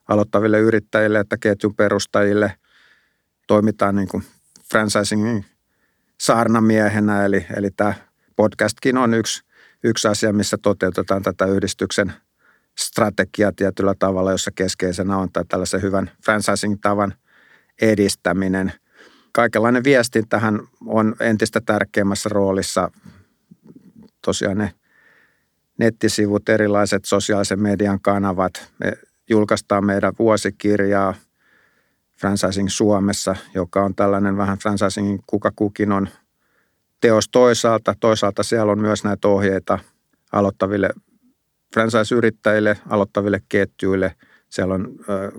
aloittaville 0.08 0.60
yrittäjille 0.60 1.20
että 1.20 1.38
ketjun 1.38 1.76
perustajille. 1.76 2.54
Toimitaan 3.48 3.96
niin 3.96 4.08
kuin 4.08 4.24
franchisingin 4.72 5.46
saarnamiehenä, 6.20 7.26
eli, 7.26 7.46
eli 7.58 7.72
tämä 7.72 7.94
podcastkin 8.40 8.98
on 8.98 9.14
yksi, 9.14 9.44
yksi 9.84 10.08
asia, 10.08 10.34
missä 10.34 10.58
toteutetaan 10.58 11.24
tätä 11.24 11.46
yhdistyksen 11.46 12.14
strategiaa 12.78 13.52
tietyllä 13.56 13.94
tavalla, 14.00 14.32
jossa 14.32 14.52
keskeisenä 14.56 15.18
on 15.18 15.30
tällaisen 15.48 15.82
hyvän 15.82 16.12
franchising-tavan 16.26 17.14
edistäminen. 17.82 18.74
Kaikenlainen 19.32 19.84
viestintähän 19.84 20.60
on 20.86 21.16
entistä 21.20 21.62
tärkeämmässä 21.66 22.30
roolissa. 22.30 22.92
Tosiaan 24.26 24.58
ne 24.58 24.74
nettisivut, 25.78 26.50
erilaiset 26.50 27.06
sosiaalisen 27.06 27.60
median 27.60 28.02
kanavat. 28.02 28.72
Me 28.78 28.94
julkaistaan 29.30 29.86
meidän 29.86 30.14
vuosikirjaa 30.20 31.16
Franchising 32.20 32.70
Suomessa, 32.70 33.36
joka 33.54 33.84
on 33.84 33.96
tällainen 33.96 34.38
vähän 34.38 34.58
franchisingin 34.58 35.20
kuka 35.28 35.52
kukin 35.56 35.92
on– 35.92 36.10
teos 37.02 37.30
toisaalta. 37.30 37.96
Toisaalta 38.00 38.44
siellä 38.44 38.72
on 38.72 38.80
myös 38.80 39.04
näitä 39.04 39.28
ohjeita 39.28 39.80
aloittaville 40.32 40.90
franchise-yrittäjille, 41.74 42.78
aloittaville 42.90 43.42
ketjuille. 43.50 44.16
Siellä 44.50 44.74
on 44.74 44.90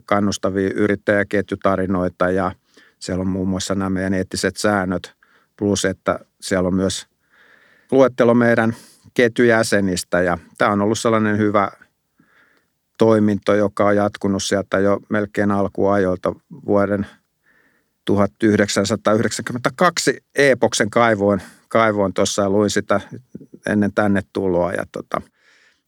kannustavia 0.04 0.70
yrittäjäketjutarinoita 0.74 2.30
ja 2.30 2.52
siellä 2.98 3.22
on 3.22 3.28
muun 3.28 3.48
muassa 3.48 3.74
nämä 3.74 3.90
meidän 3.90 4.14
eettiset 4.14 4.56
säännöt. 4.56 5.14
Plus, 5.56 5.84
että 5.84 6.18
siellä 6.40 6.66
on 6.66 6.74
myös 6.74 7.06
luettelo 7.90 8.34
meidän 8.34 8.76
ketjujäsenistä 9.14 10.22
ja 10.22 10.38
tämä 10.58 10.70
on 10.70 10.80
ollut 10.80 10.98
sellainen 10.98 11.38
hyvä 11.38 11.70
toiminto, 12.98 13.54
joka 13.54 13.86
on 13.86 13.96
jatkunut 13.96 14.42
sieltä 14.42 14.78
jo 14.78 15.00
melkein 15.08 15.50
alkuajoilta 15.50 16.34
vuoden– 16.66 17.06
1992 18.14 20.18
Epoksen 20.34 20.90
kaivoon, 20.90 21.40
kaivoon 21.68 22.14
tuossa 22.14 22.42
ja 22.42 22.50
luin 22.50 22.70
sitä 22.70 23.00
ennen 23.66 23.94
tänne 23.94 24.20
tuloa. 24.32 24.72
Ja 24.72 24.84
tota, 24.92 25.22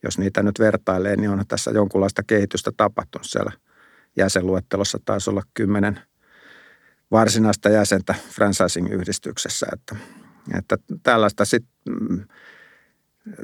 jos 0.03 0.19
niitä 0.19 0.43
nyt 0.43 0.59
vertailee, 0.59 1.17
niin 1.17 1.31
on 1.31 1.45
tässä 1.49 1.71
jonkunlaista 1.71 2.23
kehitystä 2.23 2.71
tapahtunut 2.77 3.27
siellä 3.27 3.53
jäsenluettelossa. 4.17 4.99
Taisi 5.05 5.31
olla 5.31 5.43
kymmenen 5.55 6.01
varsinaista 7.11 7.69
jäsentä 7.69 8.15
franchising-yhdistyksessä. 8.31 9.67
Että, 9.73 9.97
että 10.59 10.77
tällaista 11.03 11.45
sitten 11.45 11.73
mm, 11.89 12.25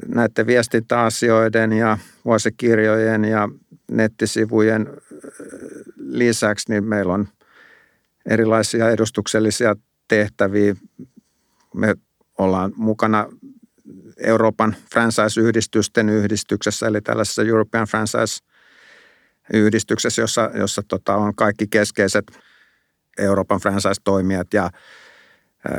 näiden 0.07 0.47
viestintäasioiden 0.47 1.73
ja 1.73 1.97
vuosikirjojen 2.25 3.25
ja 3.25 3.49
nettisivujen 3.91 4.87
lisäksi, 5.95 6.71
niin 6.71 6.83
meillä 6.83 7.13
on– 7.13 7.27
erilaisia 8.29 8.89
edustuksellisia 8.89 9.75
tehtäviä. 10.07 10.75
Me 11.73 11.95
ollaan 12.37 12.73
mukana 12.75 13.27
Euroopan 14.17 14.75
franchise-yhdistysten 14.93 16.09
yhdistyksessä, 16.09 16.87
eli 16.87 17.01
tällaisessa 17.01 17.43
European 17.43 17.87
Franchise-yhdistyksessä, 17.87 20.21
jossa, 20.21 20.51
jossa 20.53 20.83
tota 20.87 21.15
on 21.15 21.35
kaikki 21.35 21.67
keskeiset 21.67 22.39
Euroopan 23.17 23.59
franchise-toimijat 23.59 24.53
ja 24.53 24.69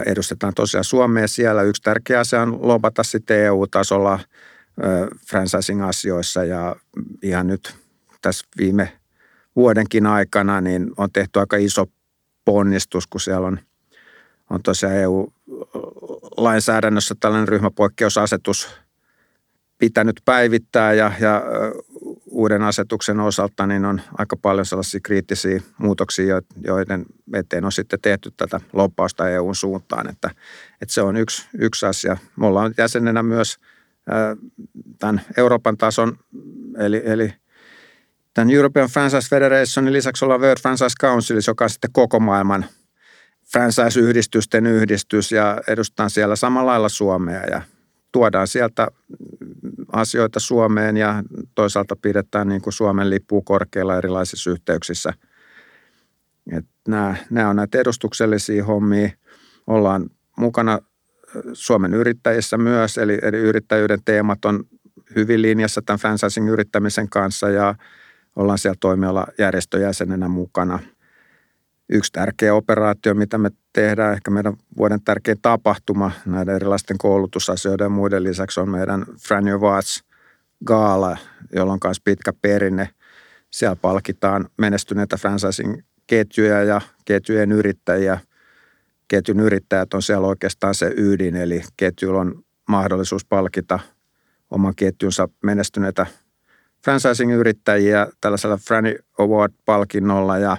edustetaan 0.06 0.54
tosiaan 0.54 0.84
Suomea 0.84 1.28
siellä. 1.28 1.62
Yksi 1.62 1.82
tärkeä 1.82 2.20
asia 2.20 2.42
on 2.42 2.68
lopata 2.68 3.02
sitten 3.02 3.40
EU-tasolla 3.40 4.18
franchising-asioissa 5.26 6.44
ja 6.44 6.76
ihan 7.22 7.46
nyt 7.46 7.74
tässä 8.22 8.46
viime 8.58 8.98
vuodenkin 9.56 10.06
aikana 10.06 10.60
niin 10.60 10.90
on 10.96 11.12
tehty 11.12 11.38
aika 11.38 11.56
iso 11.56 11.86
ponnistus, 12.50 13.06
kun 13.06 13.20
siellä 13.20 13.46
on, 13.46 13.58
on 14.50 14.62
tosiaan 14.62 14.94
EU-lainsäädännössä 14.94 17.14
tällainen 17.20 17.48
ryhmäpoikkeusasetus 17.48 18.68
pitänyt 19.78 20.20
päivittää 20.24 20.92
ja, 20.92 21.12
ja 21.20 21.42
uuden 22.26 22.62
asetuksen 22.62 23.20
osalta 23.20 23.66
niin 23.66 23.84
on 23.84 24.00
aika 24.18 24.36
paljon 24.36 24.66
sellaisia 24.66 25.00
kriittisiä 25.02 25.60
muutoksia, 25.78 26.40
joiden 26.64 27.06
eteen 27.34 27.64
on 27.64 27.72
sitten 27.72 27.98
tehty 28.02 28.32
tätä 28.36 28.60
loppausta 28.72 29.28
EUn 29.28 29.54
suuntaan, 29.54 30.10
että, 30.10 30.30
että 30.82 30.94
se 30.94 31.02
on 31.02 31.16
yksi, 31.16 31.48
yksi 31.58 31.86
asia. 31.86 32.16
Me 32.36 32.46
ollaan 32.46 32.74
jäsenenä 32.78 33.22
myös 33.22 33.56
tämän 34.98 35.20
Euroopan 35.36 35.76
tason, 35.76 36.18
eli, 36.78 37.02
eli 37.04 37.32
Tämän 38.34 38.50
European 38.50 38.88
Franchise 38.88 39.28
Federationin 39.28 39.92
lisäksi 39.92 40.24
ollaan 40.24 40.40
World 40.40 40.60
Franchise 40.62 40.94
Council, 41.00 41.40
joka 41.46 41.64
on 41.64 41.70
sitten 41.70 41.92
koko 41.92 42.20
maailman 42.20 42.64
franchise-yhdistysten 43.52 44.66
yhdistys 44.66 45.32
ja 45.32 45.60
edustan 45.68 46.10
siellä 46.10 46.36
samalla 46.36 46.70
lailla 46.70 46.88
Suomea 46.88 47.44
ja 47.44 47.62
tuodaan 48.12 48.46
sieltä 48.46 48.88
asioita 49.92 50.40
Suomeen 50.40 50.96
ja 50.96 51.22
toisaalta 51.54 51.96
pidetään 51.96 52.48
niin 52.48 52.62
kuin 52.62 52.72
Suomen 52.72 53.10
lippua 53.10 53.42
korkealla 53.44 53.96
erilaisissa 53.96 54.50
yhteyksissä. 54.50 55.12
Et 56.52 56.66
nämä, 56.88 57.14
nämä 57.30 57.48
on 57.48 57.56
näitä 57.56 57.78
edustuksellisia 57.78 58.64
hommia. 58.64 59.10
Ollaan 59.66 60.10
mukana 60.36 60.78
Suomen 61.52 61.94
yrittäjissä 61.94 62.58
myös, 62.58 62.98
eli, 62.98 63.18
eli 63.22 63.36
yrittäjyyden 63.36 64.00
teemat 64.04 64.44
on 64.44 64.64
hyvin 65.16 65.42
linjassa 65.42 65.82
tämän 65.82 65.98
franchising-yrittämisen 65.98 67.08
kanssa 67.08 67.50
ja– 67.50 67.74
ollaan 68.40 68.58
siellä 68.58 68.76
toimiala 68.80 69.26
järjestöjäsenenä 69.38 70.28
mukana. 70.28 70.78
Yksi 71.88 72.12
tärkeä 72.12 72.54
operaatio, 72.54 73.14
mitä 73.14 73.38
me 73.38 73.50
tehdään, 73.72 74.12
ehkä 74.12 74.30
meidän 74.30 74.56
vuoden 74.76 75.02
tärkein 75.02 75.38
tapahtuma 75.42 76.12
näiden 76.26 76.54
erilaisten 76.54 76.98
koulutusasioiden 76.98 77.84
ja 77.84 77.88
muiden 77.88 78.24
lisäksi 78.24 78.60
on 78.60 78.68
meidän 78.68 79.04
Fran 79.26 79.44
Watch 79.44 80.04
Gaala, 80.64 81.16
jolla 81.54 81.72
on 81.72 81.78
myös 81.84 82.00
pitkä 82.00 82.32
perinne. 82.42 82.88
Siellä 83.50 83.76
palkitaan 83.76 84.48
menestyneitä 84.58 85.16
franchising-ketjuja 85.16 86.64
ja 86.64 86.80
ketjujen 87.04 87.52
yrittäjiä. 87.52 88.20
Ketjun 89.08 89.40
yrittäjät 89.40 89.94
on 89.94 90.02
siellä 90.02 90.26
oikeastaan 90.26 90.74
se 90.74 90.94
ydin, 90.96 91.36
eli 91.36 91.62
ketjulla 91.76 92.20
on 92.20 92.42
mahdollisuus 92.68 93.24
palkita 93.24 93.78
oman 94.50 94.74
ketjunsa 94.76 95.28
menestyneitä 95.42 96.06
franchising-yrittäjiä 96.84 98.06
tällaisella 98.20 98.56
Franny 98.56 98.96
Award-palkinnolla 99.18 100.38
ja 100.38 100.56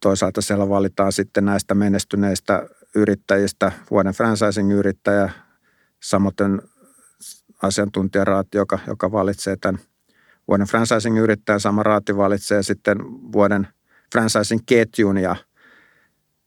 toisaalta 0.00 0.40
siellä 0.40 0.68
valitaan 0.68 1.12
sitten 1.12 1.44
näistä 1.44 1.74
menestyneistä 1.74 2.68
yrittäjistä 2.94 3.72
vuoden 3.90 4.12
franchising-yrittäjä, 4.12 5.30
samoin 6.02 6.62
asiantuntijaraati, 7.62 8.58
joka, 8.58 8.78
joka 8.86 9.12
valitsee 9.12 9.56
tämän 9.56 9.80
vuoden 10.48 10.66
franchising-yrittäjän, 10.66 11.60
sama 11.60 11.82
raati 11.82 12.16
valitsee 12.16 12.62
sitten 12.62 12.98
vuoden 13.32 13.68
franchising-ketjun 14.12 15.18
ja 15.18 15.36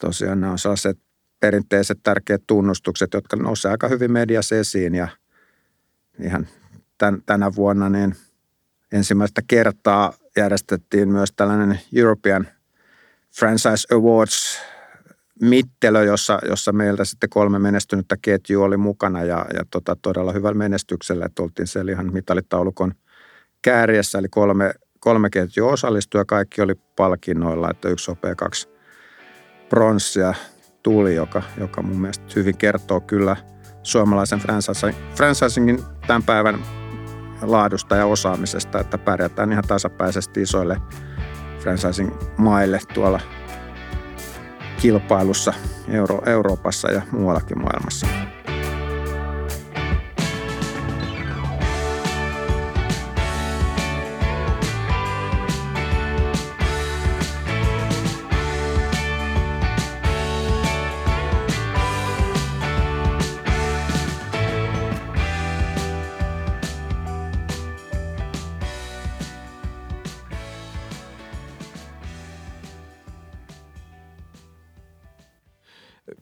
tosiaan 0.01 0.41
nämä 0.41 0.51
on 0.51 0.60
sellaiset 0.60 1.00
perinteiset 1.39 2.00
tärkeät 2.03 2.41
tunnustukset, 2.48 3.13
jotka 3.13 3.36
nousevat 3.36 3.72
aika 3.72 3.88
hyvin 3.88 4.12
mediassa 4.12 4.55
esiin 4.55 4.96
ja 4.96 5.08
ihan 6.24 6.48
tän, 6.98 7.24
tänä 7.25 7.51
vuonna 7.55 7.89
niin 7.89 8.15
ensimmäistä 8.91 9.41
kertaa 9.48 10.13
järjestettiin 10.38 11.10
myös 11.10 11.31
tällainen 11.36 11.79
European 11.96 12.48
Franchise 13.39 13.96
Awards 13.96 14.60
mittelö, 15.41 16.03
jossa, 16.03 16.39
jossa 16.50 16.72
meiltä 16.72 17.05
sitten 17.05 17.29
kolme 17.29 17.60
menestynyttä 17.60 18.17
ketjua 18.22 18.65
oli 18.65 18.77
mukana 18.77 19.24
ja, 19.24 19.46
ja 19.53 19.65
tota, 19.72 19.98
todella 20.01 20.31
hyvällä 20.31 20.58
menestyksellä, 20.58 21.25
että 21.25 21.43
oltiin 21.43 21.67
siellä 21.67 21.91
ihan 21.91 22.13
mitalitaulukon 22.13 22.93
kääriessä, 23.62 24.19
eli 24.19 24.27
kolme, 24.29 24.74
kolme 25.00 25.29
ketjua 25.29 25.72
osallistui 25.72 26.22
ja 26.22 26.25
kaikki 26.25 26.62
oli 26.62 26.75
palkinnoilla, 26.96 27.72
että 27.72 27.89
yksi 27.89 28.05
sopea 28.05 28.36
kaksi 28.36 28.69
pronssia 29.69 30.34
tuli, 30.84 31.15
joka, 31.15 31.43
joka 31.58 31.81
mun 31.81 32.01
mielestä 32.01 32.25
hyvin 32.36 32.58
kertoo 32.58 33.01
kyllä 33.01 33.36
suomalaisen 33.84 34.41
franchisingin 35.15 35.79
tämän 36.08 36.24
päivän 36.24 36.78
laadusta 37.41 37.96
ja 37.96 38.05
osaamisesta, 38.05 38.79
että 38.79 38.98
pärjätään 38.98 39.51
ihan 39.51 39.63
tasapäisesti 39.67 40.41
isoille 40.41 40.81
franchising-maille 41.60 42.79
tuolla 42.93 43.19
kilpailussa 44.81 45.53
Euro- 45.88 46.22
Euroopassa 46.25 46.91
ja 46.91 47.01
muuallakin 47.12 47.62
maailmassa. 47.62 48.08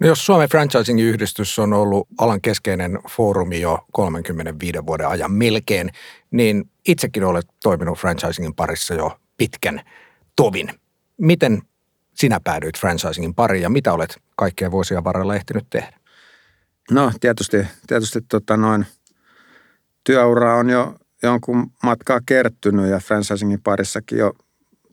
Jos 0.07 0.25
Suomen 0.25 0.49
franchising-yhdistys 0.49 1.59
on 1.59 1.73
ollut 1.73 2.07
alan 2.17 2.41
keskeinen 2.41 2.99
foorumi 3.09 3.61
jo 3.61 3.85
35 3.91 4.85
vuoden 4.85 5.07
ajan 5.07 5.31
melkein, 5.31 5.89
niin 6.31 6.69
itsekin 6.87 7.23
olet 7.23 7.47
toiminut 7.63 7.99
franchisingin 7.99 8.55
parissa 8.55 8.93
jo 8.93 9.19
pitkän 9.37 9.81
tovin. 10.35 10.69
Miten 11.17 11.61
sinä 12.15 12.39
päädyit 12.43 12.79
franchisingin 12.79 13.35
pariin 13.35 13.63
ja 13.63 13.69
mitä 13.69 13.93
olet 13.93 14.17
kaikkien 14.35 14.71
vuosien 14.71 15.03
varrella 15.03 15.35
ehtinyt 15.35 15.65
tehdä? 15.69 15.99
No 16.91 17.11
tietysti, 17.19 17.57
tietysti 17.87 18.19
tota 18.21 18.57
noin, 18.57 18.85
työura 20.03 20.55
on 20.55 20.69
jo 20.69 20.95
jonkun 21.23 21.71
matkaa 21.83 22.19
kertynyt 22.25 22.89
ja 22.89 22.99
franchisingin 22.99 23.61
parissakin 23.61 24.17
jo 24.17 24.33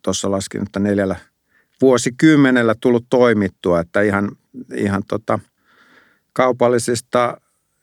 tuossa 0.02 0.30
laskin, 0.30 0.62
että 0.62 0.80
neljällä 0.80 1.16
vuosikymmenellä 1.80 2.74
tullut 2.80 3.06
toimittua, 3.10 3.80
että 3.80 4.02
ihan 4.02 4.36
ihan 4.74 5.02
tota, 5.08 5.38
kaupallisista 6.32 7.40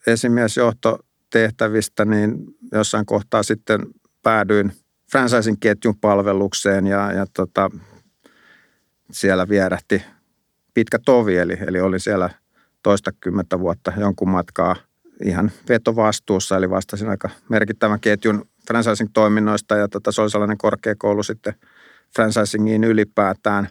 esimiesjohtotehtävistä, 0.07 2.05
niin 2.05 2.37
jossain 2.71 3.05
kohtaa 3.05 3.43
sitten 3.43 3.79
päädyin 4.23 4.71
franchising-ketjun 5.11 5.97
palvelukseen 6.01 6.87
ja, 6.87 7.11
ja 7.11 7.25
tota, 7.33 7.69
siellä 9.11 9.49
vierähti 9.49 10.03
pitkä 10.73 10.99
tovi, 11.05 11.37
eli, 11.37 11.57
eli 11.67 11.79
oli 11.79 11.99
siellä 11.99 12.29
toistakymmentä 12.83 13.59
vuotta 13.59 13.93
jonkun 13.97 14.29
matkaa 14.29 14.75
ihan 15.23 15.51
vetovastuussa, 15.69 16.57
eli 16.57 16.69
vastasin 16.69 17.09
aika 17.09 17.29
merkittävän 17.49 17.99
ketjun 17.99 18.45
franchising-toiminnoista 18.67 19.75
ja 19.75 19.87
tota, 19.87 20.11
se 20.11 20.21
oli 20.21 20.29
sellainen 20.29 20.57
korkeakoulu 20.57 21.23
sitten 21.23 21.53
franchisingiin 22.15 22.83
ylipäätään. 22.83 23.67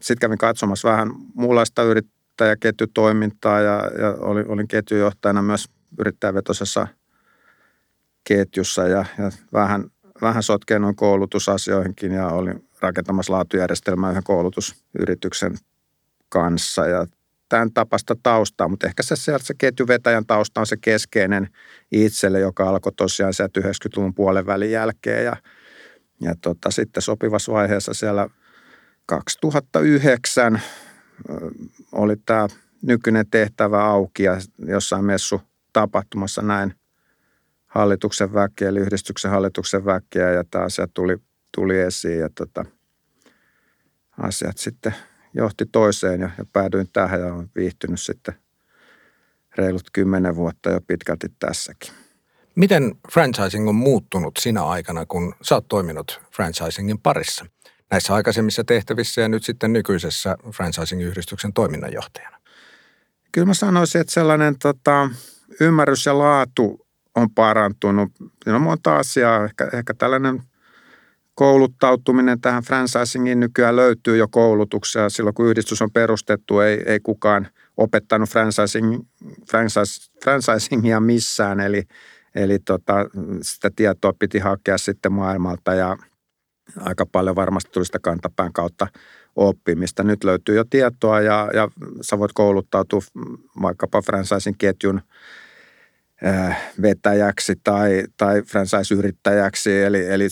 Sitten 0.00 0.20
kävin 0.20 0.38
katsomassa 0.38 0.88
vähän 0.88 1.10
muunlaista 1.34 1.82
yrit, 1.82 2.06
yrittäjäketjutoimintaa 2.34 3.60
ja, 3.60 3.90
ja 3.98 4.10
olin, 4.18 4.48
olin 4.48 4.68
ketjujohtajana 4.68 5.42
myös 5.42 5.68
yrittäjävetoisessa 5.98 6.88
ketjussa 8.24 8.88
ja, 8.88 9.04
ja 9.18 9.30
vähän, 9.52 9.84
vähän 10.22 10.42
sotkeen 10.42 10.82
noin 10.82 10.96
koulutusasioihinkin 10.96 12.12
ja 12.12 12.28
olin 12.28 12.68
rakentamassa 12.80 13.32
laatujärjestelmää 13.32 14.10
yhden 14.10 14.22
koulutusyrityksen 14.22 15.54
kanssa 16.28 16.86
ja 16.86 17.06
tämän 17.48 17.72
tapasta 17.72 18.16
taustaa, 18.22 18.68
mutta 18.68 18.86
ehkä 18.86 19.02
se, 19.02 19.16
se 19.16 19.54
ketjuvetäjän 19.58 20.26
tausta 20.26 20.60
on 20.60 20.66
se 20.66 20.76
keskeinen 20.76 21.48
itselle, 21.92 22.40
joka 22.40 22.68
alkoi 22.68 22.92
tosiaan 22.92 23.34
sieltä 23.34 23.60
90-luvun 23.60 24.14
puolen 24.14 24.46
välin 24.46 24.70
jälkeen 24.70 25.24
ja, 25.24 25.36
ja 26.20 26.34
tota, 26.40 26.70
sitten 26.70 27.02
sopivassa 27.02 27.52
vaiheessa 27.52 27.94
siellä 27.94 28.28
2009 29.06 30.60
oli 31.92 32.16
tämä 32.16 32.48
nykyinen 32.82 33.26
tehtävä 33.30 33.84
auki 33.84 34.22
ja 34.22 34.36
jossain 34.66 35.04
messu 35.04 35.40
tapahtumassa 35.72 36.42
näin 36.42 36.74
hallituksen 37.66 38.34
väkeä, 38.34 38.68
eli 38.68 38.80
yhdistyksen 38.80 39.30
hallituksen 39.30 39.84
väkeä 39.84 40.32
ja 40.32 40.44
tämä 40.50 40.64
asia 40.64 40.86
tuli, 40.94 41.16
tuli 41.54 41.78
esiin 41.78 42.18
ja 42.18 42.28
tota, 42.34 42.64
asiat 44.18 44.58
sitten 44.58 44.94
johti 45.34 45.66
toiseen 45.72 46.20
ja, 46.20 46.30
ja 46.38 46.44
päädyin 46.52 46.88
tähän 46.92 47.20
ja 47.20 47.34
olen 47.34 47.50
viihtynyt 47.54 48.00
sitten 48.00 48.34
reilut 49.56 49.90
kymmenen 49.92 50.36
vuotta 50.36 50.70
jo 50.70 50.80
pitkälti 50.80 51.26
tässäkin. 51.38 51.92
Miten 52.54 52.94
franchising 53.12 53.68
on 53.68 53.74
muuttunut 53.74 54.36
sinä 54.38 54.64
aikana, 54.64 55.06
kun 55.06 55.34
sä 55.42 55.54
oot 55.54 55.68
toiminut 55.68 56.20
franchisingin 56.36 56.98
parissa? 56.98 57.46
Näissä 57.94 58.14
aikaisemmissa 58.14 58.64
tehtävissä 58.64 59.20
ja 59.20 59.28
nyt 59.28 59.44
sitten 59.44 59.72
nykyisessä 59.72 60.36
franchising-yhdistyksen 60.50 61.52
toiminnanjohtajana? 61.52 62.38
Kyllä 63.32 63.46
mä 63.46 63.54
sanoisin, 63.54 64.00
että 64.00 64.12
sellainen 64.12 64.58
tota, 64.58 65.10
ymmärrys 65.60 66.06
ja 66.06 66.18
laatu 66.18 66.86
on 67.14 67.30
parantunut. 67.30 68.12
Siinä 68.18 68.56
on 68.56 68.62
monta 68.62 68.96
asiaa. 68.96 69.44
Ehkä, 69.44 69.68
ehkä 69.72 69.94
tällainen 69.94 70.42
kouluttautuminen 71.34 72.40
tähän 72.40 72.62
franchisingiin 72.62 73.40
nykyään 73.40 73.76
löytyy 73.76 74.16
jo 74.16 74.28
koulutuksia. 74.28 75.08
Silloin 75.08 75.34
kun 75.34 75.46
yhdistys 75.46 75.82
on 75.82 75.90
perustettu, 75.90 76.60
ei, 76.60 76.82
ei 76.86 77.00
kukaan 77.00 77.48
opettanut 77.76 78.30
franchising, 78.30 79.06
franchise, 79.50 80.10
franchisingia 80.24 81.00
missään. 81.00 81.60
Eli, 81.60 81.82
eli 82.34 82.58
tota, 82.58 82.94
sitä 83.42 83.70
tietoa 83.76 84.12
piti 84.18 84.38
hakea 84.38 84.78
sitten 84.78 85.12
maailmalta 85.12 85.74
ja– 85.74 85.96
aika 86.80 87.06
paljon 87.06 87.36
varmasti 87.36 87.70
tuli 87.70 87.84
sitä 87.84 87.98
kantapään 87.98 88.52
kautta 88.52 88.86
oppimista. 89.36 90.02
Nyt 90.02 90.24
löytyy 90.24 90.56
jo 90.56 90.64
tietoa 90.70 91.20
ja, 91.20 91.50
ja 91.54 91.68
sä 92.00 92.18
voit 92.18 92.32
kouluttautua 92.32 93.00
vaikkapa 93.62 94.02
franchising 94.02 94.56
ketjun 94.58 95.00
äh, 96.26 96.72
vetäjäksi 96.82 97.54
tai, 97.64 98.04
tai 98.16 98.42
franchise-yrittäjäksi. 98.42 99.82
Eli, 99.82 100.06
eli 100.06 100.28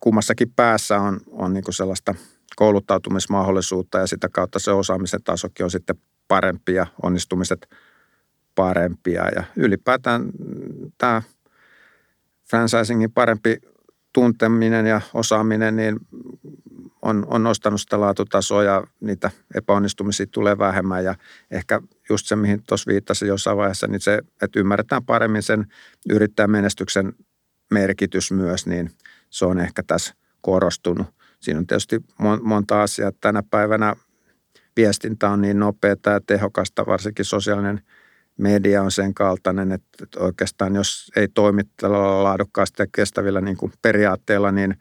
kummassakin 0.00 0.52
päässä 0.56 1.00
on, 1.00 1.20
on 1.30 1.52
niin 1.52 1.64
sellaista 1.70 2.14
kouluttautumismahdollisuutta 2.56 3.98
ja 3.98 4.06
sitä 4.06 4.28
kautta 4.32 4.58
se 4.58 4.70
osaamisen 4.70 5.22
tasokin 5.24 5.64
on 5.64 5.70
sitten 5.70 5.96
parempi 6.28 6.74
ja 6.74 6.86
onnistumiset 7.02 7.68
parempia. 8.54 9.28
Ja 9.34 9.44
ylipäätään 9.56 10.30
tämä 10.98 11.22
franchisingin 12.50 13.12
parempi 13.12 13.56
tunteminen 14.16 14.86
ja 14.86 15.00
osaaminen 15.14 15.76
niin 15.76 16.00
on, 17.02 17.26
on 17.28 17.42
nostanut 17.42 17.80
sitä 17.80 18.00
laatutasoa 18.00 18.64
ja 18.64 18.84
niitä 19.00 19.30
epäonnistumisia 19.54 20.26
tulee 20.26 20.58
vähemmän. 20.58 21.04
Ja 21.04 21.14
ehkä 21.50 21.80
just 22.08 22.26
se, 22.26 22.36
mihin 22.36 22.62
tuossa 22.68 22.90
viittasin 22.90 23.28
jossain 23.28 23.56
vaiheessa, 23.56 23.86
niin 23.86 24.00
se, 24.00 24.22
että 24.42 24.60
ymmärretään 24.60 25.04
paremmin 25.04 25.42
sen 25.42 25.66
yrittäjän 26.10 26.50
menestyksen 26.50 27.12
merkitys 27.70 28.32
myös, 28.32 28.66
niin 28.66 28.90
se 29.30 29.44
on 29.44 29.58
ehkä 29.58 29.82
tässä 29.82 30.14
korostunut. 30.40 31.06
Siinä 31.40 31.58
on 31.58 31.66
tietysti 31.66 32.04
monta 32.42 32.82
asiaa. 32.82 33.12
Tänä 33.20 33.42
päivänä 33.50 33.96
viestintä 34.76 35.30
on 35.30 35.40
niin 35.40 35.58
nopeaa 35.58 35.96
ja 36.04 36.20
tehokasta, 36.26 36.86
varsinkin 36.86 37.24
sosiaalinen 37.24 37.80
media 38.36 38.82
on 38.82 38.90
sen 38.90 39.14
kaltainen, 39.14 39.72
että 39.72 40.20
oikeastaan 40.20 40.74
jos 40.74 41.10
ei 41.16 41.28
toimi 41.28 41.62
laadukkaasti 42.22 42.82
ja 42.82 42.86
kestävillä 42.94 43.40
niin 43.40 43.56
kuin 43.56 43.72
periaatteilla, 43.82 44.52
niin 44.52 44.76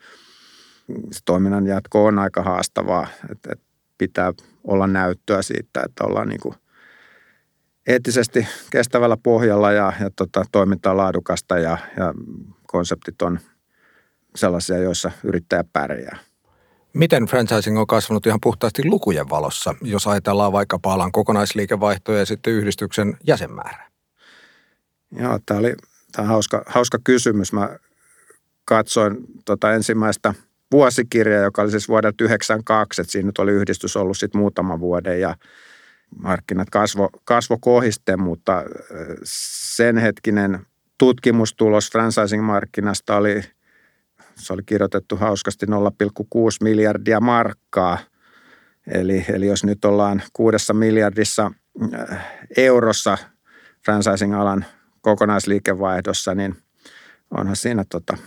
se 1.12 1.20
toiminnan 1.26 1.68
jatko 1.68 2.06
on 2.06 2.20
aika 2.20 2.44
haastavaa. 2.44 3.08
Että 3.32 3.56
pitää 3.98 4.34
olla 4.64 4.88
näyttöä 4.88 5.42
siitä, 5.42 5.82
että 5.86 6.04
ollaan 6.04 6.30
niin 6.30 6.42
kuin 6.42 6.56
eettisesti 7.88 8.48
kestävällä 8.72 9.18
pohjalla 9.24 9.72
ja, 9.72 9.94
ja 10.00 10.10
tota, 10.16 10.46
toiminta 10.52 10.92
on 10.92 10.98
laadukasta 10.98 11.60
ja, 11.60 11.78
ja 11.98 12.14
konseptit 12.68 13.22
on 13.22 13.40
sellaisia, 14.36 14.78
joissa 14.78 15.12
yrittäjä 15.24 15.64
pärjää. 15.74 16.18
Miten 16.96 17.26
franchising 17.26 17.80
on 17.80 17.88
kasvanut 17.88 18.26
ihan 18.26 18.40
puhtaasti 18.42 18.86
lukujen 18.86 19.30
valossa, 19.30 19.76
jos 19.82 20.08
ajatellaan 20.08 20.52
vaikka 20.52 20.80
alan 20.84 21.12
kokonaisliikevaihtoja 21.12 22.20
ja 22.20 22.26
sitten 22.26 22.54
yhdistyksen 22.54 23.18
jäsenmäärää? 23.28 23.88
Joo, 25.12 25.40
tämä 25.46 25.60
oli 25.60 25.76
tämä 26.12 26.28
hauska, 26.28 26.64
hauska 26.68 27.00
kysymys. 27.04 27.54
Mä 27.54 27.70
katsoin 28.66 29.18
tota 29.46 29.74
ensimmäistä 29.74 30.34
vuosikirjaa, 30.72 31.44
joka 31.44 31.62
oli 31.62 31.72
siis 31.72 31.90
vuodelta 31.90 32.18
1992, 32.18 33.02
että 33.02 33.12
siinä 33.12 33.26
nyt 33.26 33.40
oli 33.40 33.52
yhdistys 33.52 33.98
ollut 33.98 34.18
sitten 34.18 34.42
muutama 34.42 34.80
vuoden 34.80 35.20
ja 35.20 35.36
markkinat 36.22 36.70
kasvo, 36.70 37.10
kasvo 37.24 37.58
kohisten, 37.62 38.22
mutta 38.22 38.64
sen 39.24 39.98
hetkinen 39.98 40.66
tutkimustulos 40.98 41.90
franchising-markkinasta 41.92 43.16
oli– 43.16 43.42
se 44.36 44.54
oli 44.54 44.64
kirjoitettu 44.66 45.16
hauskasti 45.16 45.66
0,6 45.66 45.72
miljardia 46.62 47.20
markkaa. 47.20 47.98
Eli, 48.88 49.26
eli 49.34 49.48
jos 49.48 49.64
nyt 49.64 49.86
ollaan 49.86 50.22
kuudessa 50.34 50.74
miljardissa 50.74 51.52
äh, 51.94 52.28
eurossa 52.58 53.18
franchising-alan 53.86 54.66
kokonaisliikevaihdossa, 55.02 56.36
niin 56.36 56.56
onhan 57.32 57.56
siinä 57.56 57.84
tota 57.90 58.18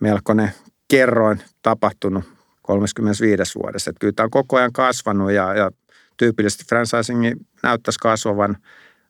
melkoinen 0.00 0.52
kerroin 0.88 1.42
tapahtunut 1.62 2.24
35 2.62 3.58
vuodessa. 3.62 3.90
Että 3.90 4.00
kyllä 4.00 4.12
tämä 4.12 4.24
on 4.24 4.30
koko 4.30 4.56
ajan 4.56 4.72
kasvanut 4.72 5.32
ja, 5.32 5.54
ja 5.54 5.70
tyypillisesti 6.16 6.64
franchisingi 6.68 7.32
näyttäisi 7.62 7.98
kasvavan 7.98 8.56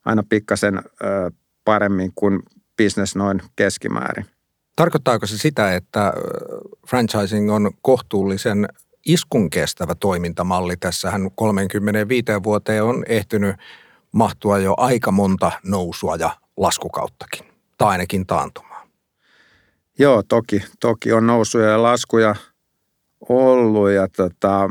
aina 0.05 0.23
pikkasen 0.29 0.79
ö, 0.79 1.31
paremmin 1.65 2.13
kuin 2.15 2.43
business 2.83 3.17
noin 3.17 3.43
keskimäärin. 3.57 4.27
Tarkoittaako 4.77 5.27
se 5.27 5.39
sitä, 5.39 5.75
että 5.75 6.13
franchising 6.89 7.53
on 7.53 7.71
kohtuullisen 7.83 8.69
iskun 9.07 9.51
kestävä 9.51 9.95
toimintamalli? 9.95 10.77
Tässähän 10.77 11.31
35 11.35 12.25
vuoteen 12.43 12.85
on 12.85 13.05
ehtynyt 13.09 13.57
mahtua 14.13 14.59
jo 14.59 14.75
aika 14.77 15.11
monta 15.11 15.53
nousua 15.65 16.17
ja 16.17 16.31
laskukauttakin, 16.57 17.47
tai 17.79 17.89
ainakin 17.89 18.27
taantumaa. 18.27 18.87
Joo, 19.99 20.23
toki, 20.23 20.63
toki 20.81 21.13
on 21.13 21.27
nousuja 21.27 21.69
ja 21.69 21.83
laskuja 21.83 22.35
ollut 23.29 23.91
ja 23.91 24.09
tota, 24.09 24.71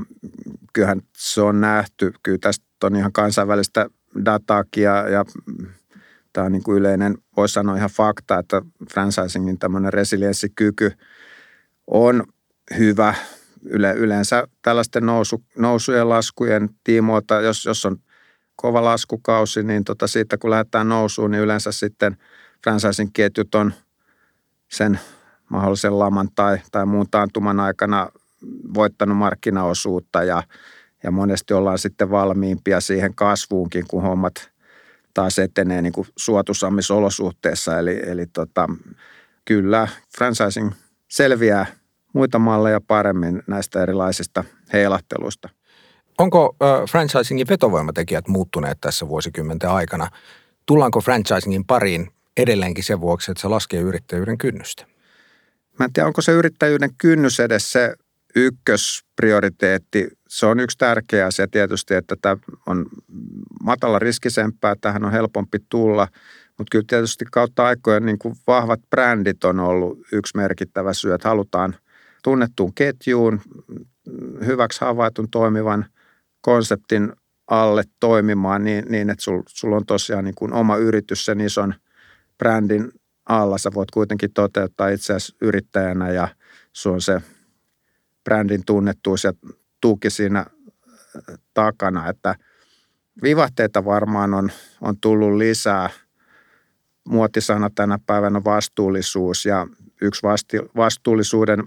kyllähän 0.73 1.01
se 1.17 1.41
on 1.41 1.61
nähty. 1.61 2.13
Kyllä 2.23 2.37
tästä 2.41 2.65
on 2.83 2.95
ihan 2.95 3.11
kansainvälistä 3.11 3.85
dataakin 4.25 4.83
ja, 4.83 5.09
ja 5.09 5.25
tämä 6.33 6.45
on 6.45 6.51
niin 6.51 6.63
kuin 6.63 6.77
yleinen, 6.77 7.17
voisi 7.37 7.53
sanoa 7.53 7.77
ihan 7.77 7.89
fakta, 7.89 8.39
että 8.39 8.61
franchisingin 8.93 9.59
tämmöinen 9.59 9.93
resilienssikyky 9.93 10.91
on 11.87 12.23
hyvä. 12.77 13.13
Yle, 13.63 13.93
yleensä 13.93 14.47
tällaisten 14.61 15.05
nousu, 15.05 15.43
nousujen 15.57 16.09
laskujen 16.09 16.69
tiimoilta, 16.83 17.41
jos, 17.41 17.65
jos 17.65 17.85
on 17.85 17.97
kova 18.55 18.83
laskukausi, 18.83 19.63
niin 19.63 19.83
tota 19.83 20.07
siitä 20.07 20.37
kun 20.37 20.49
lähdetään 20.49 20.89
nousuun, 20.89 21.31
niin 21.31 21.43
yleensä 21.43 21.71
sitten 21.71 22.17
franchising-ketjut 22.63 23.55
on 23.55 23.73
sen 24.71 24.99
mahdollisen 25.49 25.99
laman 25.99 26.29
tai, 26.35 26.57
tai 26.71 26.85
muun 26.85 27.05
taantuman 27.11 27.59
aikana 27.59 28.09
voittanut 28.73 29.17
markkinaosuutta 29.17 30.23
ja, 30.23 30.43
ja 31.03 31.11
monesti 31.11 31.53
ollaan 31.53 31.79
sitten 31.79 32.09
valmiimpia 32.09 32.79
siihen 32.79 33.15
kasvuunkin, 33.15 33.85
kun 33.87 34.03
hommat– 34.03 34.33
taas 35.13 35.39
etenee 35.39 35.81
niin 35.81 35.93
kuin 35.93 36.07
suotusammissa 36.17 36.95
olosuhteissa. 36.95 37.79
Eli, 37.79 38.01
eli 38.05 38.25
tota, 38.25 38.69
kyllä 39.45 39.87
franchising 40.17 40.71
selviää 41.07 41.65
muita 42.13 42.39
malleja 42.39 42.81
paremmin 42.81 43.43
näistä 43.47 43.83
erilaisista 43.83 44.43
heilahteluista. 44.73 45.49
Onko 46.17 46.55
äh, 46.63 46.89
franchisingin 46.89 47.47
vetovoimatekijät 47.47 48.27
muuttuneet 48.27 48.77
tässä 48.81 49.07
vuosikymmenten 49.07 49.69
aikana? 49.69 50.09
Tullaanko 50.65 51.01
franchisingin 51.01 51.65
pariin 51.65 52.11
edelleenkin 52.37 52.83
sen 52.83 53.01
vuoksi, 53.01 53.31
että 53.31 53.41
se 53.41 53.47
laskee 53.47 53.81
yrittäjyyden 53.81 54.37
kynnystä? 54.37 54.85
Mä 55.79 55.85
en 55.85 55.93
tiedä, 55.93 56.07
onko 56.07 56.21
se 56.21 56.31
yrittäjyyden 56.31 56.89
kynnys 56.97 57.39
edes 57.39 57.71
se 57.71 57.95
ykkösprioriteetti. 58.35 60.07
Se 60.29 60.45
on 60.45 60.59
yksi 60.59 60.77
tärkeä 60.77 61.25
asia 61.25 61.47
tietysti, 61.51 61.93
että 61.93 62.15
tämä 62.21 62.37
on 62.67 62.85
matala 63.63 63.99
riskisempää, 63.99 64.75
tähän 64.81 65.05
on 65.05 65.11
helpompi 65.11 65.57
tulla, 65.69 66.07
mutta 66.57 66.71
kyllä 66.71 66.85
tietysti 66.87 67.25
kautta 67.31 67.65
aikojen 67.65 68.05
niin 68.05 68.19
kuin 68.19 68.35
vahvat 68.47 68.79
brändit 68.89 69.43
on 69.43 69.59
ollut 69.59 69.99
yksi 70.11 70.37
merkittävä 70.37 70.93
syy, 70.93 71.13
että 71.13 71.29
halutaan 71.29 71.75
tunnettuun 72.23 72.73
ketjuun, 72.73 73.41
hyväksi 74.45 74.81
havaitun 74.81 75.29
toimivan 75.29 75.85
konseptin 76.41 77.13
alle 77.47 77.83
toimimaan 77.99 78.63
niin, 78.63 78.85
niin 78.89 79.09
että 79.09 79.23
sulla 79.23 79.43
sul 79.47 79.73
on 79.73 79.85
tosiaan 79.85 80.25
niin 80.25 80.35
kuin 80.35 80.53
oma 80.53 80.77
yritys 80.77 81.25
sen 81.25 81.41
ison 81.41 81.73
brändin 82.37 82.91
alla. 83.29 83.57
Sä 83.57 83.71
voit 83.73 83.91
kuitenkin 83.91 84.33
toteuttaa 84.33 84.89
itse 84.89 85.13
asiassa 85.13 85.35
yrittäjänä 85.41 86.11
ja 86.11 86.27
sun 86.73 86.93
on 86.93 87.01
se 87.01 87.21
brändin 88.23 88.65
tunnettuus 88.65 89.23
ja 89.23 89.33
tuki 89.81 90.09
siinä 90.09 90.39
äh, 90.39 91.37
takana, 91.53 92.09
että 92.09 92.35
vivahteita 93.23 93.85
varmaan 93.85 94.33
on, 94.33 94.49
on 94.81 94.97
tullut 95.01 95.37
lisää. 95.37 95.89
Muotisana 97.07 97.69
tänä 97.75 97.99
päivänä 98.05 98.43
vastuullisuus 98.43 99.45
ja 99.45 99.67
yksi 100.01 100.23
vasti, 100.23 100.57
vastuullisuuden 100.75 101.63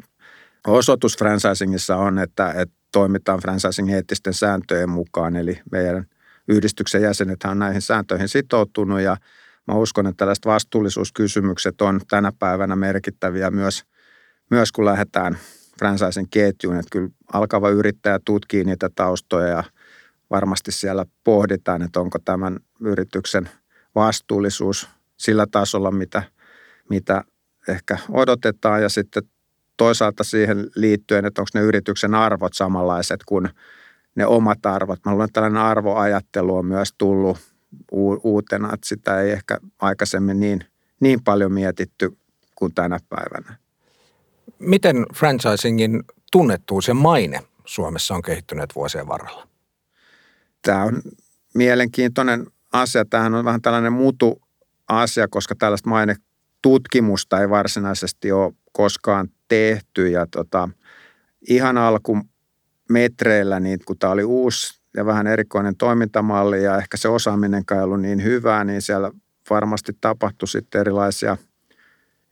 osoitus 0.67 1.19
franchisingissa 1.19 1.97
on, 1.97 2.19
että, 2.19 2.51
että 2.51 2.75
toimitaan 2.93 3.41
franchising 3.41 3.93
eettisten 3.93 4.35
sääntöjen 4.35 4.91
mukaan, 4.91 5.37
eli 5.37 5.61
meidän 5.73 6.07
yhdistyksen 6.49 7.03
jäsenet 7.03 7.45
on 7.45 7.59
näihin 7.59 7.83
sääntöihin 7.83 8.29
sitoutunut 8.29 9.01
ja 9.01 9.17
mä 9.67 9.75
uskon, 9.75 10.07
että 10.07 10.17
tällaiset 10.17 10.47
vastuullisuuskysymykset 10.47 11.81
on 11.81 12.01
tänä 12.11 12.33
päivänä 12.39 12.77
merkittäviä 12.77 13.51
myös, 13.51 13.85
myös 14.51 14.73
kun 14.73 14.85
lähdetään 14.85 15.39
franchising 15.79 16.29
ketjuun, 16.31 16.77
että 16.77 16.91
kyllä 16.91 17.09
alkava 17.33 17.71
yrittäjä 17.71 18.19
tutkii 18.25 18.65
niitä 18.65 18.91
taustoja 18.95 19.49
ja 19.49 19.65
varmasti 20.31 20.73
siellä 20.73 21.07
pohditaan, 21.25 21.83
että 21.83 22.01
onko 22.01 22.19
tämän 22.25 22.59
yrityksen 22.81 23.49
vastuullisuus 23.95 24.89
sillä 25.17 25.47
tasolla, 25.51 25.91
mitä, 25.91 26.23
mitä 26.91 27.25
ehkä 27.69 27.99
odotetaan 28.11 28.83
ja 28.83 28.89
sitten 28.89 29.23
toisaalta 29.77 30.25
siihen 30.25 30.71
liittyen, 30.75 31.25
että 31.25 31.43
onko 31.43 31.51
ne 31.55 31.61
yrityksen 31.61 32.15
arvot 32.15 32.53
samanlaiset 32.55 33.21
kuin 33.27 33.49
ne 34.15 34.27
omat 34.27 34.67
arvot. 34.67 34.99
Mä 35.05 35.13
luulen, 35.13 35.25
että 35.25 35.33
tällainen 35.33 35.63
arvoajattelu 35.63 36.57
on 36.57 36.67
myös 36.67 36.95
tullut 36.99 37.39
uutena, 38.23 38.75
että 38.75 38.89
sitä 38.89 39.21
ei 39.21 39.31
ehkä 39.31 39.59
aikaisemmin 39.79 40.41
niin, 40.41 40.65
niin 41.01 41.25
paljon 41.25 41.53
mietitty 41.53 42.17
kuin 42.55 42.75
tänä 42.75 42.99
päivänä. 43.09 43.64
Miten 44.59 45.07
franchisingin 45.15 46.05
tunnettuus 46.33 46.89
ja 46.89 46.95
maine 46.95 47.41
Suomessa 47.65 48.15
on 48.15 48.23
kehittyneet 48.23 48.75
vuosien 48.75 49.09
varrella? 49.09 49.49
Tämä 50.63 50.83
on 50.83 51.03
mielenkiintoinen 51.55 52.47
asia. 52.73 53.05
Tämähän 53.05 53.35
on 53.35 53.45
vähän 53.45 53.63
tällainen 53.63 53.93
mutu 53.93 54.43
asia, 54.89 55.29
koska 55.29 55.55
tällaista 55.55 55.91
mainetutkimusta 55.91 57.41
ei 57.41 57.51
varsinaisesti 57.51 58.33
ole 58.33 58.53
koskaan 58.73 59.29
tehty. 59.49 60.09
Ja 60.09 60.27
tota, 60.27 60.69
ihan 61.49 61.79
alku 61.79 62.21
metreillä, 62.91 63.61
niin 63.61 63.79
kun 63.87 63.99
tämä 63.99 64.13
oli 64.13 64.25
uusi 64.25 64.81
ja 64.97 65.07
vähän 65.07 65.27
erikoinen 65.27 65.77
toimintamalli 65.77 66.63
ja 66.63 66.79
ehkä 66.79 66.97
se 66.97 67.09
osaaminen 67.09 67.65
ei 67.71 67.83
ollut 67.83 68.01
niin 68.01 68.23
hyvää, 68.23 68.65
niin 68.65 68.83
siellä 68.83 69.11
varmasti 69.51 69.93
tapahtui 70.01 70.49
sitten 70.49 70.81
erilaisia– 70.81 71.37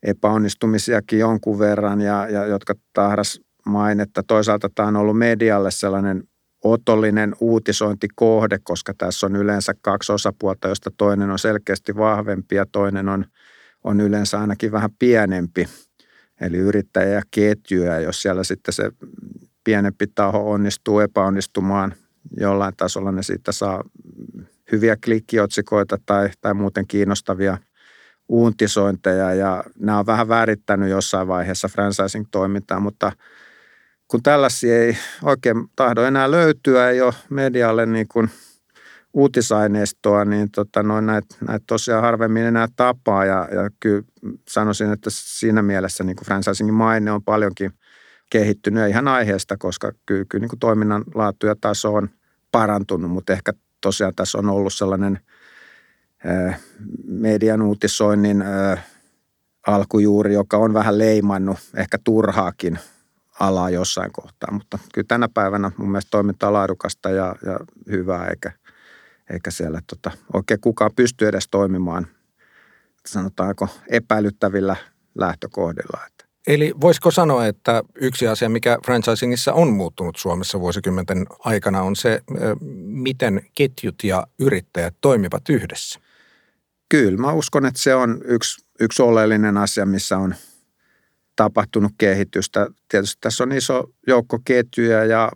epäonnistumisiakin 0.03 1.19
jonkun 1.19 1.59
verran 1.59 2.01
ja, 2.01 2.29
ja 2.29 2.47
jotka 2.47 2.75
tahras 2.93 3.41
mainetta. 3.67 4.23
Toisaalta 4.23 4.69
tämä 4.75 4.89
on 4.89 4.97
ollut 4.97 5.19
medialle 5.19 5.71
sellainen 5.71 6.25
otollinen 6.65 7.35
uutisointikohde, 7.41 8.59
koska 8.63 8.95
tässä 8.99 9.27
on 9.27 9.37
yleensä 9.37 9.73
kaksi 9.81 10.13
osapuolta, 10.13 10.69
josta 10.69 10.91
toinen 10.97 11.31
on 11.31 11.39
selkeästi 11.39 11.97
vahvempi 11.97 12.55
ja 12.55 12.67
toinen 12.73 13.09
on, 13.09 13.25
on 13.85 14.01
yleensä 14.01 14.41
ainakin 14.41 14.73
vähän 14.73 14.91
pienempi. 14.99 15.69
Eli 16.41 16.57
yrittäjä 16.57 17.09
ja 17.09 17.23
ketju, 17.31 17.83
ja 17.83 18.01
jos 18.01 18.23
siellä 18.23 18.45
sitten 18.45 18.75
se 18.75 18.91
pienempi 19.65 20.07
taho 20.07 20.51
onnistuu 20.51 21.01
epäonnistumaan 21.01 21.95
jollain 22.37 22.75
tasolla, 22.77 23.13
ne 23.13 23.23
siitä 23.23 23.53
saa 23.53 23.85
hyviä 24.73 24.97
klikkiotsikoita 25.05 25.99
tai, 26.07 26.31
tai 26.41 26.55
muuten 26.55 26.87
kiinnostavia 26.87 27.59
uuntisointeja 28.33 29.35
ja 29.35 29.65
nämä 29.79 29.99
on 29.99 30.07
vähän 30.07 30.29
värittänyt 30.29 30.91
jossain 30.91 31.29
vaiheessa 31.29 31.69
franchising-toimintaa, 31.69 32.81
mutta 32.81 33.13
kun 34.09 34.23
tällaisia 34.23 34.79
ei 34.79 34.97
oikein 35.23 35.57
tahdo 35.77 36.03
enää 36.03 36.31
löytyä, 36.31 36.91
ei 36.91 37.01
ole 37.01 37.15
medialle 37.31 37.87
niin 37.87 38.09
kuin 38.09 38.31
uutisaineistoa, 39.15 40.25
niin 40.25 40.51
tota, 40.51 40.83
noin 40.83 41.07
näitä, 41.07 41.37
näitä 41.49 41.65
tosiaan 41.67 42.03
harvemmin 42.03 42.45
enää 42.45 42.69
tapaa 42.77 43.25
ja, 43.25 43.49
ja 43.55 43.71
kyllä 43.81 44.03
sanoisin, 44.49 44.93
että 44.93 45.11
siinä 45.13 45.63
mielessä 45.63 46.05
niin 46.05 46.17
kuin 46.17 46.27
franchisingin 46.27 46.75
maine 46.75 47.13
on 47.13 47.23
paljonkin 47.23 47.73
kehittynyt 48.31 48.89
ihan 48.89 49.09
aiheesta, 49.09 49.57
koska 49.57 49.93
kyllä, 50.07 50.25
kyllä 50.29 50.43
niin 50.43 50.51
kuin 50.51 50.61
toiminnan 50.61 51.05
laatu 51.15 51.47
ja 51.47 51.57
taso 51.61 51.95
on 51.95 52.09
parantunut, 52.53 53.11
mutta 53.11 53.33
ehkä 53.33 53.53
tosiaan 53.81 54.15
tässä 54.15 54.39
on 54.39 54.49
ollut 54.49 54.75
sellainen 54.75 55.21
median 57.05 57.63
uutisoinnin 57.63 58.45
alkujuuri, 59.67 60.35
joka 60.35 60.57
on 60.57 60.75
vähän 60.75 60.99
leimannut 60.99 61.59
ehkä 61.77 61.99
turhaakin 62.05 62.79
alaa 63.41 63.71
jossain 63.71 64.13
kohtaa, 64.13 64.53
mutta 64.53 64.79
kyllä 64.95 65.07
tänä 65.09 65.29
päivänä 65.29 65.71
mun 65.77 65.91
mielestä 65.91 66.11
toiminta 66.11 66.47
on 66.47 66.53
laadukasta 66.53 67.11
ja, 67.11 67.37
ja 67.47 67.61
hyvää, 67.91 68.29
eikä, 68.29 68.53
eikä 69.31 69.51
siellä 69.51 69.81
tota, 69.87 70.11
oikein 70.35 70.61
kukaan 70.61 70.91
pysty 70.97 71.29
edes 71.29 71.49
toimimaan, 71.51 72.07
sanotaanko 73.07 73.69
epäilyttävillä 73.89 74.77
lähtökohdilla. 75.15 76.01
Eli 76.47 76.75
voisiko 76.81 77.11
sanoa, 77.11 77.47
että 77.47 77.83
yksi 77.95 78.29
asia, 78.29 78.49
mikä 78.49 78.79
franchisingissa 78.85 79.53
on 79.53 79.73
muuttunut 79.73 80.17
Suomessa 80.17 80.61
vuosikymmenten 80.61 81.27
aikana, 81.39 81.83
on 81.83 81.97
se, 81.97 82.21
miten 82.85 83.47
ketjut 83.55 84.05
ja 84.05 84.27
yrittäjät 84.39 84.95
toimivat 85.01 85.49
yhdessä? 85.49 86.01
Kyllä, 86.93 87.19
mä 87.19 87.33
uskon, 87.33 87.67
että 87.67 87.81
se 87.81 87.95
on 87.95 88.21
yksi, 88.25 88.65
yksi 88.81 89.03
oleellinen 89.03 89.57
asia, 89.57 89.87
missä 89.87 90.19
on 90.19 90.35
tapahtunut 91.37 91.93
kehitystä. 91.99 92.67
Tietysti 92.89 93.19
tässä 93.21 93.45
on 93.45 93.53
iso 93.53 93.85
joukko 94.07 94.39
ketjuja 94.45 95.05
ja 95.05 95.31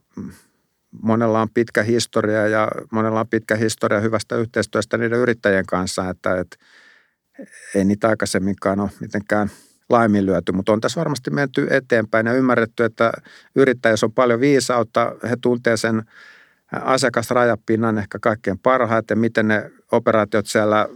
monella 1.03 1.41
on 1.41 1.49
pitkä 1.55 1.83
historia 1.83 2.49
ja 2.49 2.69
monella 2.93 3.21
on 3.21 3.29
pitkä 3.29 3.57
historia 3.57 4.01
hyvästä 4.01 4.37
yhteistyöstä 4.37 4.99
niiden 4.99 5.19
yrittäjien 5.19 5.67
kanssa, 5.67 6.11
että, 6.11 6.41
että 6.41 6.57
ei 7.75 7.85
niitä 7.85 8.09
aikaisemminkaan 8.09 8.81
ole 8.81 8.91
mitenkään– 9.01 9.51
laiminlyöty, 9.89 10.53
mutta 10.53 10.73
on 10.73 10.81
tässä 10.81 10.99
varmasti 10.99 11.31
menty 11.31 11.67
eteenpäin 11.71 12.27
ja 12.27 12.33
ymmärretty, 12.33 12.85
että 12.85 13.13
yrittäjässä 13.55 14.07
on 14.07 14.13
paljon 14.13 14.41
viisautta. 14.41 15.13
He 15.31 15.37
tuntevat 15.41 15.81
sen 15.81 16.03
asiakasrajapinnan 16.73 17.99
ehkä 17.99 18.19
kaikkein 18.19 18.59
parhaiten, 18.59 19.19
miten 19.19 19.49
ne 19.49 19.71
operaatiot 19.93 20.47
siellä 20.47 20.89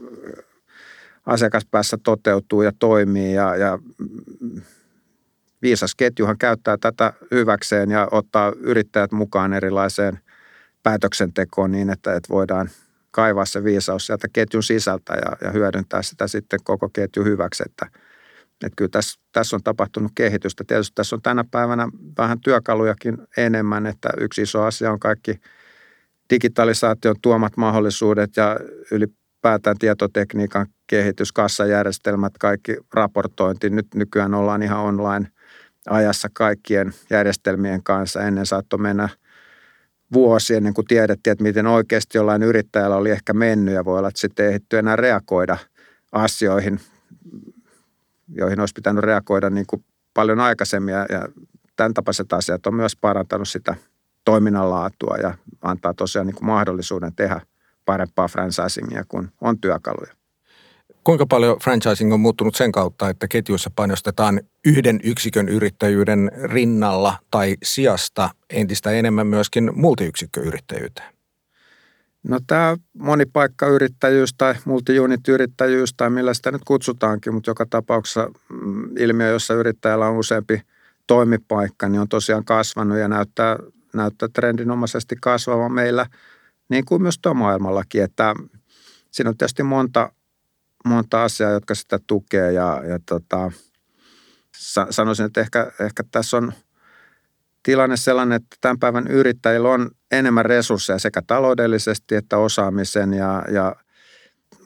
asiakaspäässä 1.26 1.98
toteutuu 2.02 2.62
ja 2.62 2.72
toimii 2.78 3.34
ja, 3.34 3.56
ja 3.56 3.78
viisas 5.62 5.94
ketjuhan 5.94 6.38
käyttää 6.38 6.76
tätä 6.80 7.12
hyväkseen 7.30 7.90
ja 7.90 8.08
ottaa 8.10 8.52
yrittäjät 8.60 9.12
mukaan 9.12 9.52
erilaiseen 9.52 10.18
päätöksentekoon 10.82 11.70
niin, 11.70 11.90
että, 11.90 12.14
että 12.14 12.28
voidaan 12.28 12.70
kaivaa 13.10 13.44
se 13.44 13.64
viisaus 13.64 14.06
sieltä 14.06 14.28
ketjun 14.32 14.62
sisältä 14.62 15.14
ja, 15.14 15.46
ja 15.46 15.50
hyödyntää 15.50 16.02
sitä 16.02 16.26
sitten 16.26 16.60
koko 16.64 16.88
ketju 16.88 17.24
hyväksi, 17.24 17.62
että– 17.66 17.86
että 18.66 18.76
kyllä 18.76 18.88
tässä, 18.88 19.20
tässä 19.32 19.56
on 19.56 19.62
tapahtunut 19.62 20.12
kehitystä. 20.14 20.64
Tietysti 20.66 20.94
tässä 20.94 21.16
on 21.16 21.22
tänä 21.22 21.44
päivänä 21.50 21.88
vähän 22.18 22.40
työkalujakin 22.40 23.18
enemmän, 23.36 23.86
että 23.86 24.08
yksi 24.20 24.42
iso 24.42 24.62
asia 24.62 24.92
on 24.92 25.00
kaikki 25.00 25.40
digitalisaation 26.30 27.16
tuomat 27.22 27.56
mahdollisuudet 27.56 28.36
ja 28.36 28.56
ylipäätään 29.40 29.78
tietotekniikan 29.78 30.66
kehitys, 30.86 31.32
kassajärjestelmät, 31.32 32.38
kaikki 32.38 32.76
raportointi. 32.94 33.70
Nyt 33.70 33.86
nykyään 33.94 34.34
ollaan 34.34 34.62
ihan 34.62 34.80
online 34.80 35.26
ajassa 35.86 36.28
kaikkien 36.32 36.92
järjestelmien 37.10 37.82
kanssa. 37.82 38.20
Ennen 38.20 38.46
saattoi 38.46 38.78
mennä 38.78 39.08
vuosi 40.12 40.54
ennen 40.54 40.74
kuin 40.74 40.86
tiedettiin, 40.86 41.32
että 41.32 41.42
miten 41.42 41.66
oikeasti 41.66 42.18
jollain 42.18 42.42
yrittäjällä 42.42 42.96
oli 42.96 43.10
ehkä 43.10 43.32
mennyt 43.32 43.74
ja 43.74 43.84
voi 43.84 43.98
olla, 43.98 44.08
että 44.08 44.20
sitten 44.20 44.44
ei 44.44 44.48
ehditty 44.48 44.78
enää 44.78 44.96
reagoida 44.96 45.56
asioihin 46.12 46.80
joihin 48.28 48.60
olisi 48.60 48.74
pitänyt 48.74 49.04
reagoida 49.04 49.50
niin 49.50 49.66
kuin 49.66 49.84
paljon 50.14 50.40
aikaisemmin. 50.40 50.94
Ja, 50.94 51.06
ja 51.08 51.28
tämän 51.76 51.94
tapaiset 51.94 52.32
asiat 52.32 52.66
on 52.66 52.74
myös 52.74 52.96
parantanut 52.96 53.48
sitä 53.48 53.74
toiminnan 54.24 54.70
laatua 54.70 55.16
ja 55.22 55.34
antaa 55.62 55.94
tosiaan 55.94 56.26
niin 56.26 56.34
kuin 56.34 56.46
mahdollisuuden 56.46 57.14
tehdä 57.14 57.40
parempaa 57.90 58.28
franchisingia, 58.28 59.04
kun 59.08 59.28
on 59.40 59.58
työkaluja. 59.60 60.12
Kuinka 61.04 61.26
paljon 61.26 61.58
franchising 61.58 62.12
on 62.12 62.20
muuttunut 62.20 62.54
sen 62.54 62.72
kautta, 62.72 63.08
että 63.08 63.28
ketjuissa 63.28 63.70
painostetaan 63.76 64.40
yhden 64.64 65.00
yksikön 65.04 65.48
yrittäjyyden 65.48 66.30
rinnalla 66.44 67.16
tai 67.30 67.56
sijasta 67.62 68.30
entistä 68.50 68.90
enemmän 68.90 69.26
myöskin 69.26 69.70
multiyksikköyrittäjyyteen? 69.74 71.14
No 72.22 72.40
tämä 72.46 72.76
monipaikkayrittäjyys 72.98 74.34
tai 74.38 74.54
multiunit-yrittäjyys 74.64 75.94
tai 75.94 76.10
millä 76.10 76.34
sitä 76.34 76.50
nyt 76.50 76.62
kutsutaankin, 76.64 77.34
mutta 77.34 77.50
joka 77.50 77.66
tapauksessa 77.70 78.30
mm, 78.48 78.96
ilmiö, 78.96 79.28
jossa 79.28 79.54
yrittäjällä 79.54 80.06
on 80.06 80.16
useampi 80.16 80.62
toimipaikka, 81.06 81.88
niin 81.88 82.00
on 82.00 82.08
tosiaan 82.08 82.44
kasvanut 82.44 82.98
ja 82.98 83.08
näyttää, 83.08 83.56
näyttää 83.94 84.28
trendinomaisesti 84.32 85.16
kasvavan 85.20 85.72
meillä, 85.72 86.06
niin 86.70 86.84
kuin 86.84 87.02
myös 87.02 87.18
tuo 87.22 87.34
maailmallakin, 87.34 88.02
että 88.02 88.34
siinä 89.10 89.30
on 89.30 89.36
tietysti 89.36 89.62
monta, 89.62 90.12
monta 90.84 91.24
asiaa, 91.24 91.50
jotka 91.50 91.74
sitä 91.74 91.98
tukee 92.06 92.52
ja, 92.52 92.82
ja 92.88 92.98
tota, 93.06 93.52
sanoisin, 94.90 95.26
että 95.26 95.40
ehkä, 95.40 95.72
ehkä 95.80 96.04
tässä 96.10 96.36
on– 96.36 96.52
tilanne 97.62 97.96
sellainen, 97.96 98.36
että 98.36 98.56
tämän 98.60 98.78
päivän 98.78 99.06
yrittäjillä 99.06 99.68
on 99.68 99.90
enemmän 100.10 100.44
resursseja 100.44 100.98
sekä 100.98 101.22
taloudellisesti 101.26 102.14
että 102.14 102.38
osaamisen 102.38 103.12
ja, 103.12 103.44
ja 103.52 103.76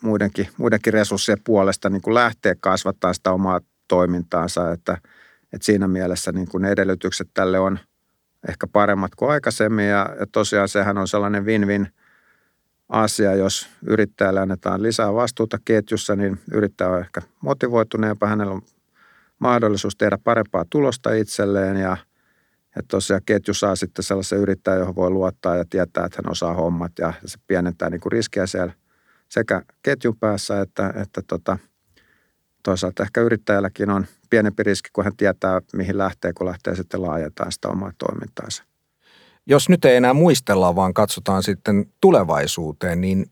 muidenkin, 0.00 0.48
muidenkin 0.56 0.92
resurssien 0.92 1.38
puolesta 1.44 1.90
niin 1.90 2.02
kuin 2.02 2.14
lähteä 2.14 2.54
kasvattaa 2.60 3.12
sitä 3.12 3.32
omaa 3.32 3.60
toimintaansa, 3.88 4.72
että, 4.72 4.98
että 5.52 5.64
siinä 5.66 5.88
mielessä 5.88 6.32
niin 6.32 6.48
kuin 6.48 6.62
ne 6.62 6.70
edellytykset 6.70 7.28
tälle 7.34 7.58
on 7.58 7.78
ehkä 8.48 8.66
paremmat 8.66 9.14
kuin 9.14 9.30
aikaisemmin. 9.30 9.88
Ja, 9.88 10.16
ja 10.20 10.26
tosiaan 10.32 10.68
sehän 10.68 10.98
on 10.98 11.08
sellainen 11.08 11.44
win-win 11.44 11.88
asia, 12.88 13.34
jos 13.34 13.68
yrittäjälle 13.86 14.40
annetaan 14.40 14.82
lisää 14.82 15.14
vastuuta 15.14 15.58
ketjussa, 15.64 16.16
niin 16.16 16.40
yrittäjä 16.52 16.90
on 16.90 17.00
ehkä 17.00 17.22
motivoituneempi, 17.40 18.26
hänellä 18.26 18.52
on 18.52 18.62
mahdollisuus 19.38 19.96
tehdä 19.96 20.18
parempaa 20.24 20.64
tulosta 20.70 21.12
itselleen. 21.12 21.76
Ja– 21.76 21.96
että 22.76 22.88
tosiaan 22.88 23.22
ketju 23.26 23.54
saa 23.54 23.76
sitten 23.76 24.02
sellaisen 24.02 24.38
yrittäjän, 24.38 24.78
johon 24.78 24.96
voi 24.96 25.10
luottaa 25.10 25.56
ja 25.56 25.64
tietää, 25.70 26.04
että 26.06 26.18
hän 26.24 26.32
osaa 26.32 26.54
hommat 26.54 26.92
ja 26.98 27.12
se 27.24 27.38
pienentää 27.46 27.90
niin 27.90 28.00
kuin 28.00 28.12
riskiä 28.12 28.46
siellä 28.46 28.72
sekä 29.28 29.62
ketjun 29.82 30.16
päässä 30.16 30.60
että, 30.60 30.92
että 31.02 31.22
tota, 31.26 31.58
toisaalta 32.64 33.02
ehkä 33.02 33.20
yrittäjälläkin 33.20 33.90
on 33.90 34.06
pienempi 34.30 34.62
riski, 34.62 34.90
kun 34.92 35.04
hän 35.04 35.16
tietää, 35.16 35.60
mihin 35.72 35.98
lähtee, 35.98 36.32
kun 36.32 36.46
lähtee 36.46 36.76
sitten 36.76 37.02
laajentamaan 37.02 37.52
sitä 37.52 37.68
omaa 37.68 37.92
toimintaansa. 37.98 38.64
Jos 39.46 39.68
nyt 39.68 39.84
ei 39.84 39.96
enää 39.96 40.14
muistella, 40.14 40.76
vaan 40.76 40.94
katsotaan 40.94 41.42
sitten 41.42 41.86
tulevaisuuteen, 42.00 43.00
niin 43.00 43.26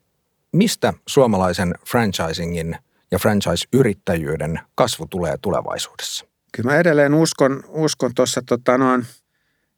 mistä 0.53 0.93
suomalaisen 1.07 1.75
franchisingin 1.89 2.77
ja 3.11 3.19
franchise-yrittäjyyden 3.19 4.61
kasvu 4.75 5.07
tulee 5.07 5.37
tulevaisuudessa? 5.43 6.25
Kyllä 6.53 6.71
mä 6.71 6.77
edelleen 6.77 7.15
uskon, 7.15 7.65
uskon 7.69 8.11
tuossa 8.15 8.43
tota 8.47 8.79
noin– 8.79 9.07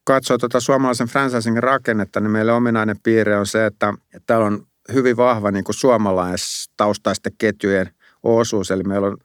katsoo 0.04 0.38
tuota 0.38 0.60
suomalaisen 0.60 1.08
franchisingin 1.08 1.62
rakennetta, 1.62 2.20
niin 2.20 2.30
meille 2.30 2.52
ominainen 2.52 2.96
piirre 3.02 3.36
on 3.36 3.46
se, 3.46 3.66
että, 3.66 3.94
että 4.04 4.26
täällä 4.26 4.46
on 4.46 4.66
hyvin 4.92 5.16
vahva 5.16 5.50
niin 5.50 5.64
kuin 5.64 5.74
suomalaistaustaisten 5.74 7.32
ketjujen 7.38 7.90
osuus. 8.22 8.70
Eli 8.70 8.82
meillä 8.82 9.06
on 9.06 9.16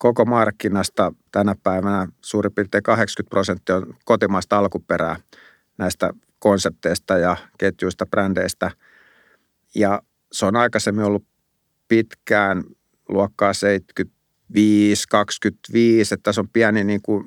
koko 0.00 0.24
markkinasta 0.24 1.12
tänä 1.32 1.54
päivänä 1.62 2.08
suurin 2.20 2.52
piirtein 2.52 2.82
80 2.82 3.30
prosenttia 3.30 3.76
on 3.76 3.94
kotimaista 4.04 4.58
alkuperää 4.58 5.16
näistä 5.78 6.10
konsepteista 6.38 7.18
ja 7.18 7.36
ketjuista, 7.58 8.06
brändeistä. 8.06 8.70
Ja 9.74 10.02
se 10.32 10.46
on 10.46 10.56
aikaisemmin 10.56 11.04
ollut 11.04 11.24
pitkään 11.88 12.64
luokkaa 13.08 13.52
70 13.52 14.20
25, 14.50 15.08
25, 15.08 16.14
että 16.14 16.22
tässä 16.22 16.40
on 16.40 16.48
pieni 16.48 16.84
niin 16.84 17.02
kuin 17.02 17.24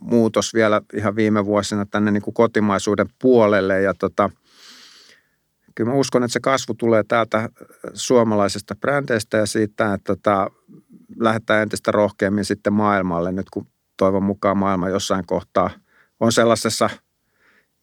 muutos 0.00 0.54
vielä 0.54 0.82
ihan 0.94 1.16
viime 1.16 1.44
vuosina 1.44 1.86
tänne 1.86 2.10
niin 2.10 2.22
kuin 2.22 2.34
kotimaisuuden 2.34 3.06
puolelle 3.18 3.82
ja 3.82 3.94
tota, 3.94 4.30
kyllä 5.74 5.90
mä 5.90 5.96
uskon, 5.96 6.22
että 6.22 6.32
se 6.32 6.40
kasvu 6.40 6.74
tulee 6.74 7.04
täältä 7.08 7.48
suomalaisesta 7.94 8.74
brändeistä 8.76 9.36
ja 9.36 9.46
siitä, 9.46 9.94
että 9.94 10.14
tota, 10.14 10.50
lähdetään 11.18 11.62
entistä 11.62 11.90
rohkeammin 11.90 12.44
sitten 12.44 12.72
maailmalle 12.72 13.32
nyt 13.32 13.50
kun 13.50 13.66
toivon 13.96 14.22
mukaan 14.22 14.58
maailma 14.58 14.88
jossain 14.88 15.26
kohtaa 15.26 15.70
on 16.20 16.32
sellaisessa 16.32 16.90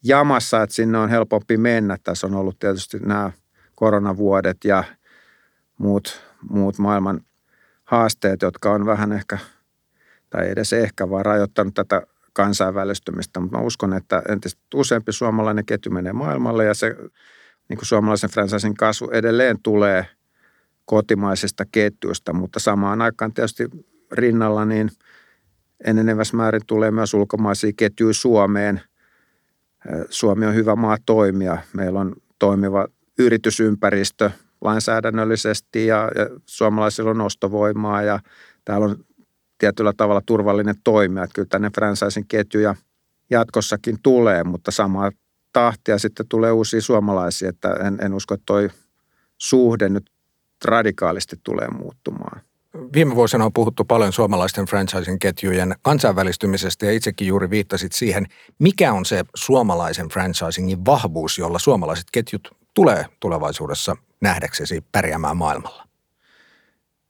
jamassa, 0.04 0.63
että 0.63 0.76
sinne 0.76 0.98
on 0.98 1.10
helpompi 1.10 1.58
mennä. 1.58 1.98
Tässä 2.04 2.28
on 2.28 2.36
ollut 2.36 2.60
tietysti 2.60 3.00
nämä 3.00 3.32
koronavuodet 3.76 4.58
ja 4.63 4.84
muut, 5.78 6.22
muut 6.50 6.78
maailman 6.78 7.22
haasteet, 7.84 8.41
jotka 8.41 8.72
on 8.72 8.86
vähän 8.86 9.12
ehkä, 9.12 9.38
tai 10.30 10.50
edes 10.50 10.74
ehkä, 10.74 11.10
vaan 11.10 11.26
rajoittanut 11.26 11.74
tätä 11.74 12.02
kansainvälistymistä. 12.34 13.39
Mutta 13.39 13.58
mä 13.58 13.63
uskon, 13.63 13.94
että 13.94 14.22
entistä 14.30 14.62
useampi 14.74 15.12
suomalainen 15.12 15.65
ketju 15.65 15.91
menee 15.91 16.13
maailmalle 16.13 16.65
ja 16.65 16.74
se 16.74 16.96
niin 17.70 17.78
kuin 17.78 17.86
suomalaisen 17.86 18.30
franchising 18.30 18.76
kasvu 18.76 19.10
edelleen 19.10 19.58
tulee 19.63 20.06
kotimaisista 20.86 21.63
ketjuista, 21.72 22.34
mutta 22.34 22.60
samaan 22.60 23.02
aikaan 23.02 23.34
tietysti 23.34 23.70
rinnalla 24.12 24.65
niin 24.65 24.91
enenevässä 25.86 26.38
määrin 26.38 26.62
tulee 26.67 26.91
myös 26.91 27.13
ulkomaisia 27.13 27.72
ketjuja 27.78 28.13
Suomeen. 28.13 28.82
Suomi 30.10 30.46
on 30.46 30.56
hyvä 30.56 30.76
maa 30.76 30.98
toimia. 31.06 31.58
Meillä 31.74 32.00
on 32.00 32.15
toimiva 32.39 32.88
yritysympäristö 33.20 34.32
lainsäädännöllisesti 34.62 35.86
ja, 35.86 36.12
ja 36.15 36.30
suomalaisilla 36.46 37.12
on 37.12 37.22
ostovoimaa 37.22 38.02
ja 38.02 38.20
täällä 38.65 38.86
on 38.86 39.06
tietyllä 39.58 39.94
tavalla 39.98 40.22
turvallinen 40.26 40.76
toimija. 40.84 41.24
Että 41.24 41.34
kyllä 41.34 41.48
tänne 41.50 41.70
franchising 41.76 42.26
ketjuja 42.28 42.76
jatkossakin 43.30 43.98
tulee, 44.04 44.44
mutta 44.44 44.72
samaa 44.72 45.12
tahtia 45.54 46.00
sitten 46.00 46.28
tulee 46.30 46.52
uusia 46.52 46.82
suomalaisia, 46.82 47.50
että 47.50 47.74
en, 47.74 47.98
en 48.02 48.13
usko, 48.13 48.34
että 48.34 48.46
toi 48.46 48.70
suhde 49.38 49.89
nyt 49.89 50.12
radikaalisti 50.65 51.36
tulee 51.43 51.67
muuttumaan. 51.67 52.41
Viime 52.93 53.15
vuosina 53.15 53.45
on 53.45 53.54
puhuttu 53.54 53.86
paljon 53.86 54.13
suomalaisten 54.13 54.65
franchising-ketjujen 54.65 55.76
kansainvälistymisestä 55.82 56.86
ja 56.86 56.91
itsekin 56.91 57.28
juuri 57.28 57.50
viittasit 57.50 57.91
siihen, 57.91 58.26
mikä 58.60 58.93
on 58.93 59.06
se 59.06 59.24
suomalaisen 59.36 60.10
franchisingin 60.10 60.86
vahvuus, 60.86 61.38
jolla 61.38 61.60
suomalaiset 61.60 62.06
ketjut 62.12 62.58
tulee 62.74 63.06
tulevaisuudessa 63.19 63.95
nähdäksesi 64.21 64.84
pärjäämään 64.91 65.38
maailmalla? 65.38 65.88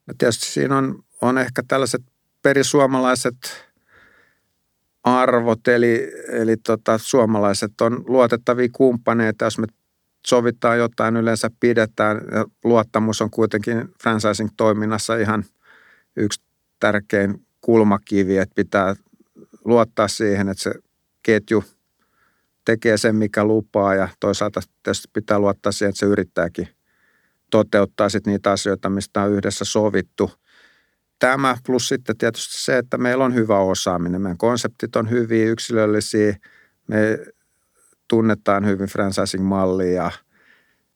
No 0.08 0.14
tietysti 0.18 0.46
siinä 0.46 0.78
on, 0.78 1.04
on 1.22 1.38
ehkä 1.38 1.64
tällaiset 1.68 2.02
perisuomalaiset 2.42 3.36
arvot, 5.04 5.68
eli, 5.68 6.12
eli 6.28 6.58
tota, 6.58 6.98
suomalaiset 6.98 7.82
on 7.82 8.04
luotettavia 8.08 8.70
kumppaneita, 8.72 9.46
jos 9.46 9.58
me 9.58 9.68
sovitaan 10.28 10.78
jotain, 10.78 11.18
yleensä 11.18 11.50
pidetään. 11.60 12.22
Ja 12.32 12.46
luottamus 12.64 13.22
on 13.22 13.30
kuitenkin 13.30 13.90
franchising-toiminnassa 14.04 15.18
ihan 15.18 15.44
yksi 16.16 16.42
tärkein 16.80 17.46
kulmakivi, 17.62 18.38
että 18.38 18.56
pitää 18.56 18.96
luottaa 19.66 20.08
siihen, 20.08 20.50
että 20.50 20.64
se 20.64 20.74
ketju 21.24 21.64
tekee 22.66 22.98
sen, 22.98 23.16
mikä 23.16 23.46
lupaa 23.46 23.96
ja 23.96 24.10
toisaalta 24.20 24.62
tietysti 24.84 25.08
pitää 25.14 25.40
luottaa 25.40 25.72
siihen, 25.72 25.90
että 25.90 26.00
se 26.00 26.06
yrittääkin 26.06 26.68
toteuttaa 27.52 28.10
sitten 28.10 28.32
niitä 28.32 28.52
asioita, 28.52 28.90
mistä 28.90 29.22
on 29.22 29.32
yhdessä 29.32 29.66
sovittu. 29.66 30.32
Tämä 31.20 31.58
plus 31.66 31.88
sitten 31.88 32.18
tietysti 32.18 32.64
se, 32.64 32.78
että 32.78 32.98
meillä 32.98 33.26
on 33.26 33.36
hyvä 33.36 33.60
osaaminen. 33.60 34.22
Meidän 34.22 34.38
konseptit 34.38 34.96
on 34.96 35.10
hyviä, 35.10 35.46
yksilöllisiä. 35.46 36.38
Me 36.88 37.20
tunnetaan 38.12 38.66
hyvin 38.66 38.88
franchising-mallia 38.88 39.94
ja 39.94 40.12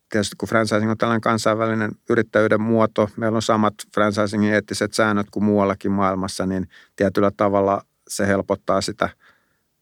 tietysti 0.09 0.35
kun 0.37 0.49
franchising 0.49 0.91
on 0.91 0.97
tällainen 0.97 1.21
kansainvälinen 1.21 1.91
yrittäjyyden 2.09 2.61
muoto, 2.61 3.09
meillä 3.17 3.35
on 3.35 3.41
samat 3.41 3.73
franchisingin 3.93 4.53
eettiset 4.53 4.93
säännöt 4.93 5.27
kuin 5.31 5.43
muuallakin 5.43 5.91
maailmassa, 5.91 6.45
niin 6.45 6.67
tietyllä 6.95 7.31
tavalla 7.37 7.81
se 8.07 8.27
helpottaa 8.27 8.81
sitä 8.81 9.09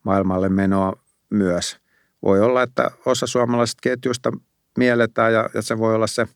maailmalle 0.03 0.49
menoa 0.49 0.93
myös. 1.29 1.77
Voi 2.23 2.41
olla, 2.41 2.63
että 2.63 2.91
osa 3.05 3.27
suomalaisista 3.27 3.79
ketjuista 3.81 4.31
mielletään 4.77 5.33
ja, 5.33 5.49
ja 5.53 5.61
se 5.61 5.77
voi 5.77 5.95
olla 5.95 6.07
se 6.07 6.27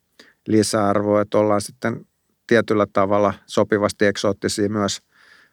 lisäarvo, 0.47 1.19
että 1.19 1.37
ollaan 1.37 1.61
sitten 1.61 2.05
tietyllä 2.47 2.87
tavalla 2.93 3.33
sopivasti 3.45 4.05
eksoottisia 4.05 4.69
myös, 4.69 5.01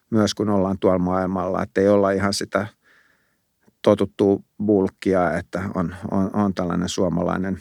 myös 0.09 0.33
kun 0.33 0.49
ollaan 0.49 0.79
tuolla 0.79 0.99
maailmalla, 0.99 1.63
että 1.63 1.81
ei 1.81 1.87
olla 1.87 2.11
ihan 2.11 2.33
sitä– 2.33 2.67
totuttua 3.85 4.39
bulkkia, 4.65 5.37
että 5.37 5.61
on, 5.75 5.95
on, 6.11 6.29
on 6.33 6.53
tällainen 6.53 6.89
suomalainen 6.89 7.59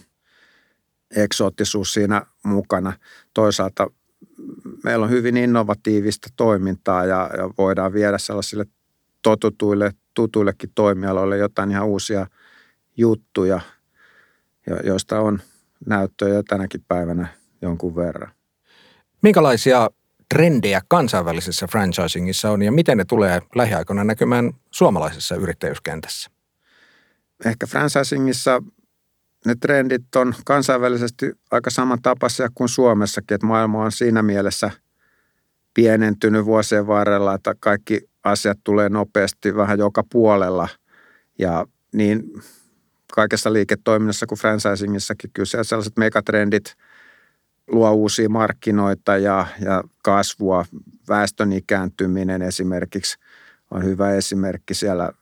eksoottisuus 1.16 1.94
siinä 1.94 2.26
mukana. 2.44 2.92
Toisaalta 3.34 3.90
meillä 4.84 5.04
on 5.04 5.10
hyvin 5.10 5.36
innovatiivista 5.36 6.28
toimintaa 6.36 7.04
ja, 7.04 7.30
ja 7.36 7.50
voidaan 7.58 7.92
viedä 7.92 8.18
sellaisille 8.18 8.66
totutuille, 9.22 9.92
tutuillekin 10.14 10.70
toimialoille 10.74 11.36
jotain 11.38 11.70
ihan 11.70 11.86
uusia 11.86 12.26
juttuja, 12.96 13.60
joista 14.84 15.20
on 15.20 15.40
näyttöjä 15.86 16.42
tänäkin 16.48 16.84
päivänä 16.88 17.26
jonkun 17.62 17.96
verran. 17.96 18.30
Minkälaisia 19.22 19.90
trendejä 20.28 20.80
kansainvälisessä 20.88 21.66
franchisingissa 21.66 22.50
on 22.50 22.62
ja 22.62 22.72
miten 22.72 22.98
ne 22.98 23.04
tulee 23.04 23.42
lähiaikoina 23.54 24.04
näkymään 24.04 24.52
suomalaisessa 24.70 25.34
yrittäjyyskentässä? 25.34 26.30
Ehkä 27.44 27.66
franchisingissa 27.66 28.62
ne 29.46 29.54
trendit 29.60 30.16
on 30.16 30.34
kansainvälisesti 30.44 31.32
aika 31.50 31.70
samantapaisia 31.70 32.48
kuin 32.54 32.68
Suomessakin, 32.68 33.34
että 33.34 33.46
maailma 33.46 33.84
on 33.84 33.92
siinä 33.92 34.22
mielessä 34.22 34.70
pienentynyt 35.74 36.44
vuosien 36.44 36.86
varrella, 36.86 37.34
että 37.34 37.54
kaikki 37.60 38.00
asiat 38.24 38.58
tulee 38.64 38.88
nopeasti 38.88 39.56
vähän 39.56 39.78
joka 39.78 40.04
puolella 40.12 40.68
ja 41.38 41.66
niin 41.92 42.22
kaikessa 43.14 43.52
liiketoiminnassa 43.52 44.26
kuin 44.26 44.38
franchisingissakin 44.38 45.30
kyllä 45.32 45.64
sellaiset 45.64 45.96
megatrendit– 45.96 46.74
luo 47.66 47.92
uusia 47.92 48.28
markkinoita 48.28 49.16
ja, 49.16 49.46
ja 49.60 49.82
kasvua. 50.02 50.64
Väestön 51.08 51.52
ikääntyminen 51.52 52.42
esimerkiksi 52.42 53.18
on 53.70 53.84
hyvä 53.84 54.10
esimerkki 54.10 54.74
siellä. 54.74 55.12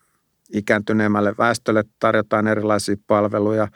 Ikääntyneemmälle 0.52 1.34
väestölle 1.38 1.84
tarjotaan 1.98 2.46
erilaisia 2.46 2.96
palveluja. 3.06 3.68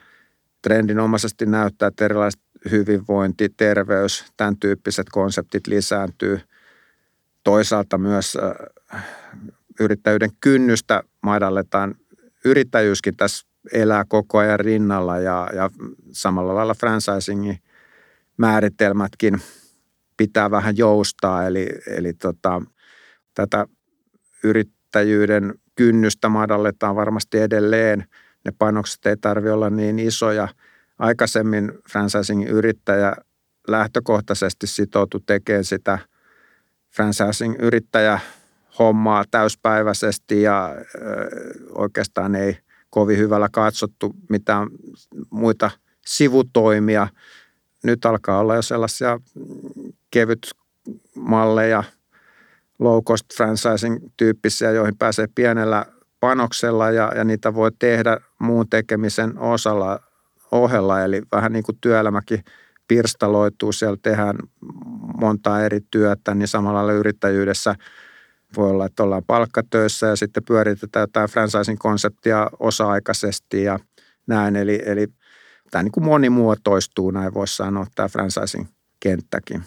Trendinomaisesti 0.63 1.47
näyttää, 1.47 1.87
että 1.87 2.05
erilaiset 2.05 2.41
hyvinvointi, 2.71 3.49
terveys, 3.57 4.25
tämän 4.37 4.57
tyyppiset 4.57 5.07
konseptit 5.13 5.67
lisääntyy. 5.67 6.41
Toisaalta 7.45 7.99
myös 7.99 8.39
äh, 8.95 9.05
yrittäjyyden 9.81 10.31
kynnystä 10.41 11.03
madalletaan. 11.23 11.95
Yrittäjyyskin 12.45 13.17
tässä 13.17 13.47
elää 13.73 14.05
koko 14.09 14.39
ajan 14.39 14.61
rinnalla 14.61 15.19
ja, 15.19 15.51
ja 15.55 15.71
samalla 16.13 16.55
lailla 16.55 16.75
franchisingin 16.75 17.59
määritelmätkin 18.37 19.41
pitää 20.17 20.51
vähän 20.51 20.77
joustaa, 20.77 21.47
eli, 21.47 21.69
eli 21.87 22.13
tota, 22.13 22.63
tätä 23.35 23.67
yrittäjyyden 24.45 25.55
kynnystä 25.75 26.29
madalletaan 26.29 26.97
varmasti 26.97 27.39
edelleen. 27.39 28.05
Ne 28.45 28.53
panokset 28.59 29.07
ei 29.07 29.17
tarvitse 29.17 29.53
olla 29.53 29.71
niin 29.71 29.99
isoja. 29.99 30.49
Aikaisemmin 30.99 31.73
franchising-yrittäjä 31.93 33.17
lähtökohtaisesti 33.69 34.67
sitoutui 34.67 35.21
tekemään 35.27 35.65
sitä 35.65 35.99
franchising-yrittäjä 36.97 38.21
hommaa 38.79 39.25
täyspäiväisesti 39.31 40.43
ja 40.43 40.75
oikeastaan 41.75 42.35
ei 42.35 42.59
kovin 42.91 43.19
hyvällä 43.19 43.49
katsottu 43.53 44.17
mitään 44.29 44.69
muita 45.31 45.71
sivutoimia– 46.07 47.09
nyt 47.85 48.05
alkaa 48.05 48.39
olla 48.39 48.57
jo 48.57 48.63
sellaisia 48.63 49.21
kevyt 50.11 50.51
malleja, 51.15 51.85
low 52.79 53.03
cost 53.05 53.25
franchising 53.37 53.99
tyyppisiä, 54.17 54.71
joihin 54.71 54.97
pääsee 54.97 55.27
pienellä 55.35 55.87
panoksella 56.21 56.91
ja, 56.91 57.13
ja 57.17 57.25
niitä 57.25 57.55
voi 57.55 57.71
tehdä 57.79 58.17
muun 58.39 58.69
tekemisen 58.69 59.39
osalla 59.39 60.01
ohella. 60.53 61.01
Eli 61.01 61.23
vähän 61.33 61.53
niin 61.53 61.63
kuin 61.63 61.79
työelämäkin 61.81 62.45
pirstaloituu, 62.89 63.73
siellä 63.73 63.97
tehdään 64.03 64.37
montaa 65.21 65.63
eri 65.63 65.81
työtä, 65.91 66.35
niin 66.35 66.49
samalla 66.49 66.77
lailla 66.77 66.93
yrittäjyydessä 66.93 67.75
voi 68.57 68.71
olla, 68.71 68.87
että 68.87 69.03
ollaan 69.03 69.25
palkkatöissä 69.27 70.07
ja 70.07 70.17
sitten 70.17 70.45
pyöritetään 70.45 71.03
jotain 71.03 71.29
franchising-konseptia 71.29 72.51
osa-aikaisesti 72.59 73.63
ja 73.63 73.79
näin. 74.27 74.57
Eli, 74.57 74.83
eli 74.87 75.07
tämä 75.71 75.83
niin 75.83 75.93
kuin 75.93 76.05
monimuotoistuu, 76.05 77.11
näin 77.11 77.35
voisi 77.35 77.57
sanoa, 77.57 77.87
tämä 77.95 78.09
franchising-kenttäkin. 78.09 79.63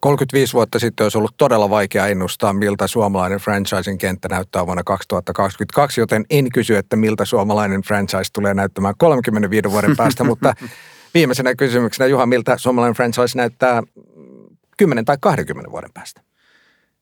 35 0.00 0.52
vuotta 0.52 0.78
sitten 0.78 1.04
olisi 1.04 1.18
ollut 1.18 1.34
todella 1.36 1.70
vaikea 1.70 2.06
ennustaa, 2.06 2.52
miltä 2.52 2.86
suomalainen 2.86 3.38
franchising-kenttä 3.38 4.28
näyttää 4.28 4.66
vuonna 4.66 4.84
2022, 4.84 6.00
joten 6.00 6.24
en 6.30 6.48
kysy, 6.54 6.76
että 6.76 6.96
miltä 6.96 7.24
suomalainen 7.24 7.82
franchise 7.82 8.32
tulee 8.32 8.54
näyttämään 8.54 8.94
35 8.98 9.70
vuoden 9.70 9.96
päästä, 9.96 10.24
mutta 10.30 10.54
viimeisenä 11.14 11.54
kysymyksenä, 11.54 12.06
Juha, 12.06 12.26
miltä 12.26 12.58
suomalainen 12.58 12.96
franchise 12.96 13.38
näyttää 13.38 13.82
10 14.76 15.04
tai 15.04 15.16
20 15.20 15.70
vuoden 15.70 15.90
päästä? 15.94 16.20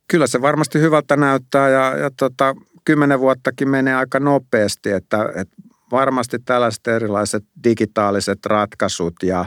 Kyllä 0.09 0.26
se 0.26 0.43
varmasti 0.43 0.80
hyvältä 0.80 1.16
näyttää 1.16 1.68
ja, 1.68 1.97
ja 1.97 2.11
tota, 2.18 2.55
10 2.84 3.20
vuottakin 3.20 3.68
menee 3.68 3.95
aika 3.95 4.20
nopeasti, 4.20 4.91
että, 4.91 5.32
että 5.34 5.57
varmasti 5.93 6.39
tällaiset 6.39 6.86
erilaiset 6.86 7.45
digitaaliset 7.64 8.47
ratkaisut 8.47 9.14
ja 9.22 9.47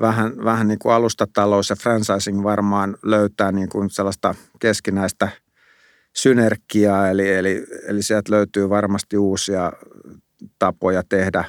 vähän, 0.00 0.44
vähän 0.44 0.68
niin 0.68 0.78
kuin 0.78 0.94
alustatalous 0.94 1.70
ja 1.70 1.76
franchising 1.76 2.42
varmaan 2.42 2.96
löytää 3.02 3.52
niin 3.52 3.68
kuin 3.68 3.90
sellaista 3.90 4.34
keskinäistä 4.60 5.28
synergiaa, 6.16 7.08
eli, 7.08 7.34
eli, 7.34 7.66
eli 7.88 8.02
sieltä 8.02 8.32
löytyy 8.32 8.68
varmasti 8.68 9.16
uusia 9.18 9.72
tapoja 10.58 11.02
tehdä 11.08 11.44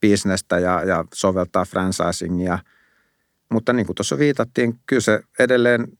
bisnestä 0.00 0.58
ja, 0.58 0.84
ja 0.84 1.04
soveltaa 1.14 1.64
franchisingia. 1.64 2.58
Mutta 3.50 3.72
niin 3.72 3.86
kuin 3.86 3.96
tuossa 3.96 4.18
viitattiin, 4.18 4.80
kyllä 4.86 5.00
se 5.00 5.20
edelleen 5.38 5.98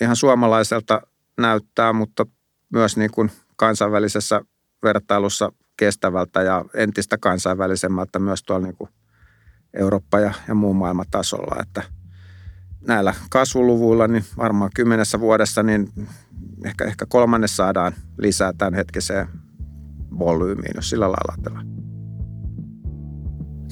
ihan 0.00 0.16
suomalaiselta 0.16 1.00
näyttää, 1.38 1.92
mutta 1.92 2.26
myös 2.72 2.96
niin 2.96 3.10
kuin 3.10 3.30
kansainvälisessä 3.56 4.40
vertailussa 4.82 5.52
kestävältä 5.76 6.42
ja 6.42 6.64
entistä 6.74 7.18
kansainvälisemmältä 7.18 8.18
myös 8.18 8.42
tuolla 8.42 8.66
niin 8.66 8.76
kuin 8.76 8.90
Eurooppa- 9.74 10.20
ja, 10.20 10.32
ja 10.48 10.54
muun 10.54 10.76
maailman 10.76 11.06
tasolla. 11.10 11.62
Että 11.62 11.82
näillä 12.86 13.14
kasvuluvuilla 13.30 14.08
niin 14.08 14.24
varmaan 14.36 14.70
kymmenessä 14.76 15.20
vuodessa 15.20 15.62
niin 15.62 15.88
ehkä, 16.64 16.84
ehkä 16.84 17.06
kolmannes 17.08 17.56
saadaan 17.56 17.92
lisää 18.18 18.52
tämän 18.58 18.74
hetkiseen 18.74 19.28
volyymiin, 20.18 20.72
jos 20.74 20.90
sillä 20.90 21.04
lailla 21.04 21.32
ajatellaan. 21.32 21.66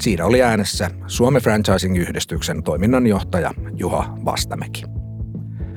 Siinä 0.00 0.24
oli 0.24 0.42
äänessä 0.42 0.90
Suomen 1.06 1.42
Franchising-yhdistyksen 1.42 2.62
toiminnanjohtaja 2.62 3.54
Juha 3.76 4.18
Vastamäki. 4.24 5.01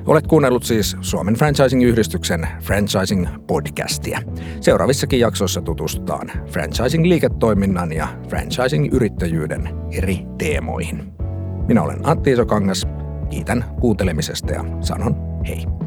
Olet 0.06 0.26
kuunnellut 0.26 0.64
siis 0.64 0.96
Suomen 1.00 1.34
Franchising-yhdistyksen 1.34 2.48
Franchising-podcastia. 2.62 4.22
Seuraavissakin 4.60 5.20
jaksoissa 5.20 5.62
tutustutaan 5.62 6.30
franchising-liiketoiminnan 6.50 7.92
ja 7.92 8.08
franchising-yrittäjyyden 8.28 9.68
eri 9.92 10.18
teemoihin. 10.38 11.12
Minä 11.68 11.82
olen 11.82 12.08
Antti 12.08 12.32
Isokangas. 12.32 12.86
Kiitän 13.30 13.64
kuuntelemisesta 13.80 14.52
ja 14.52 14.64
sanon 14.80 15.16
hei. 15.48 15.85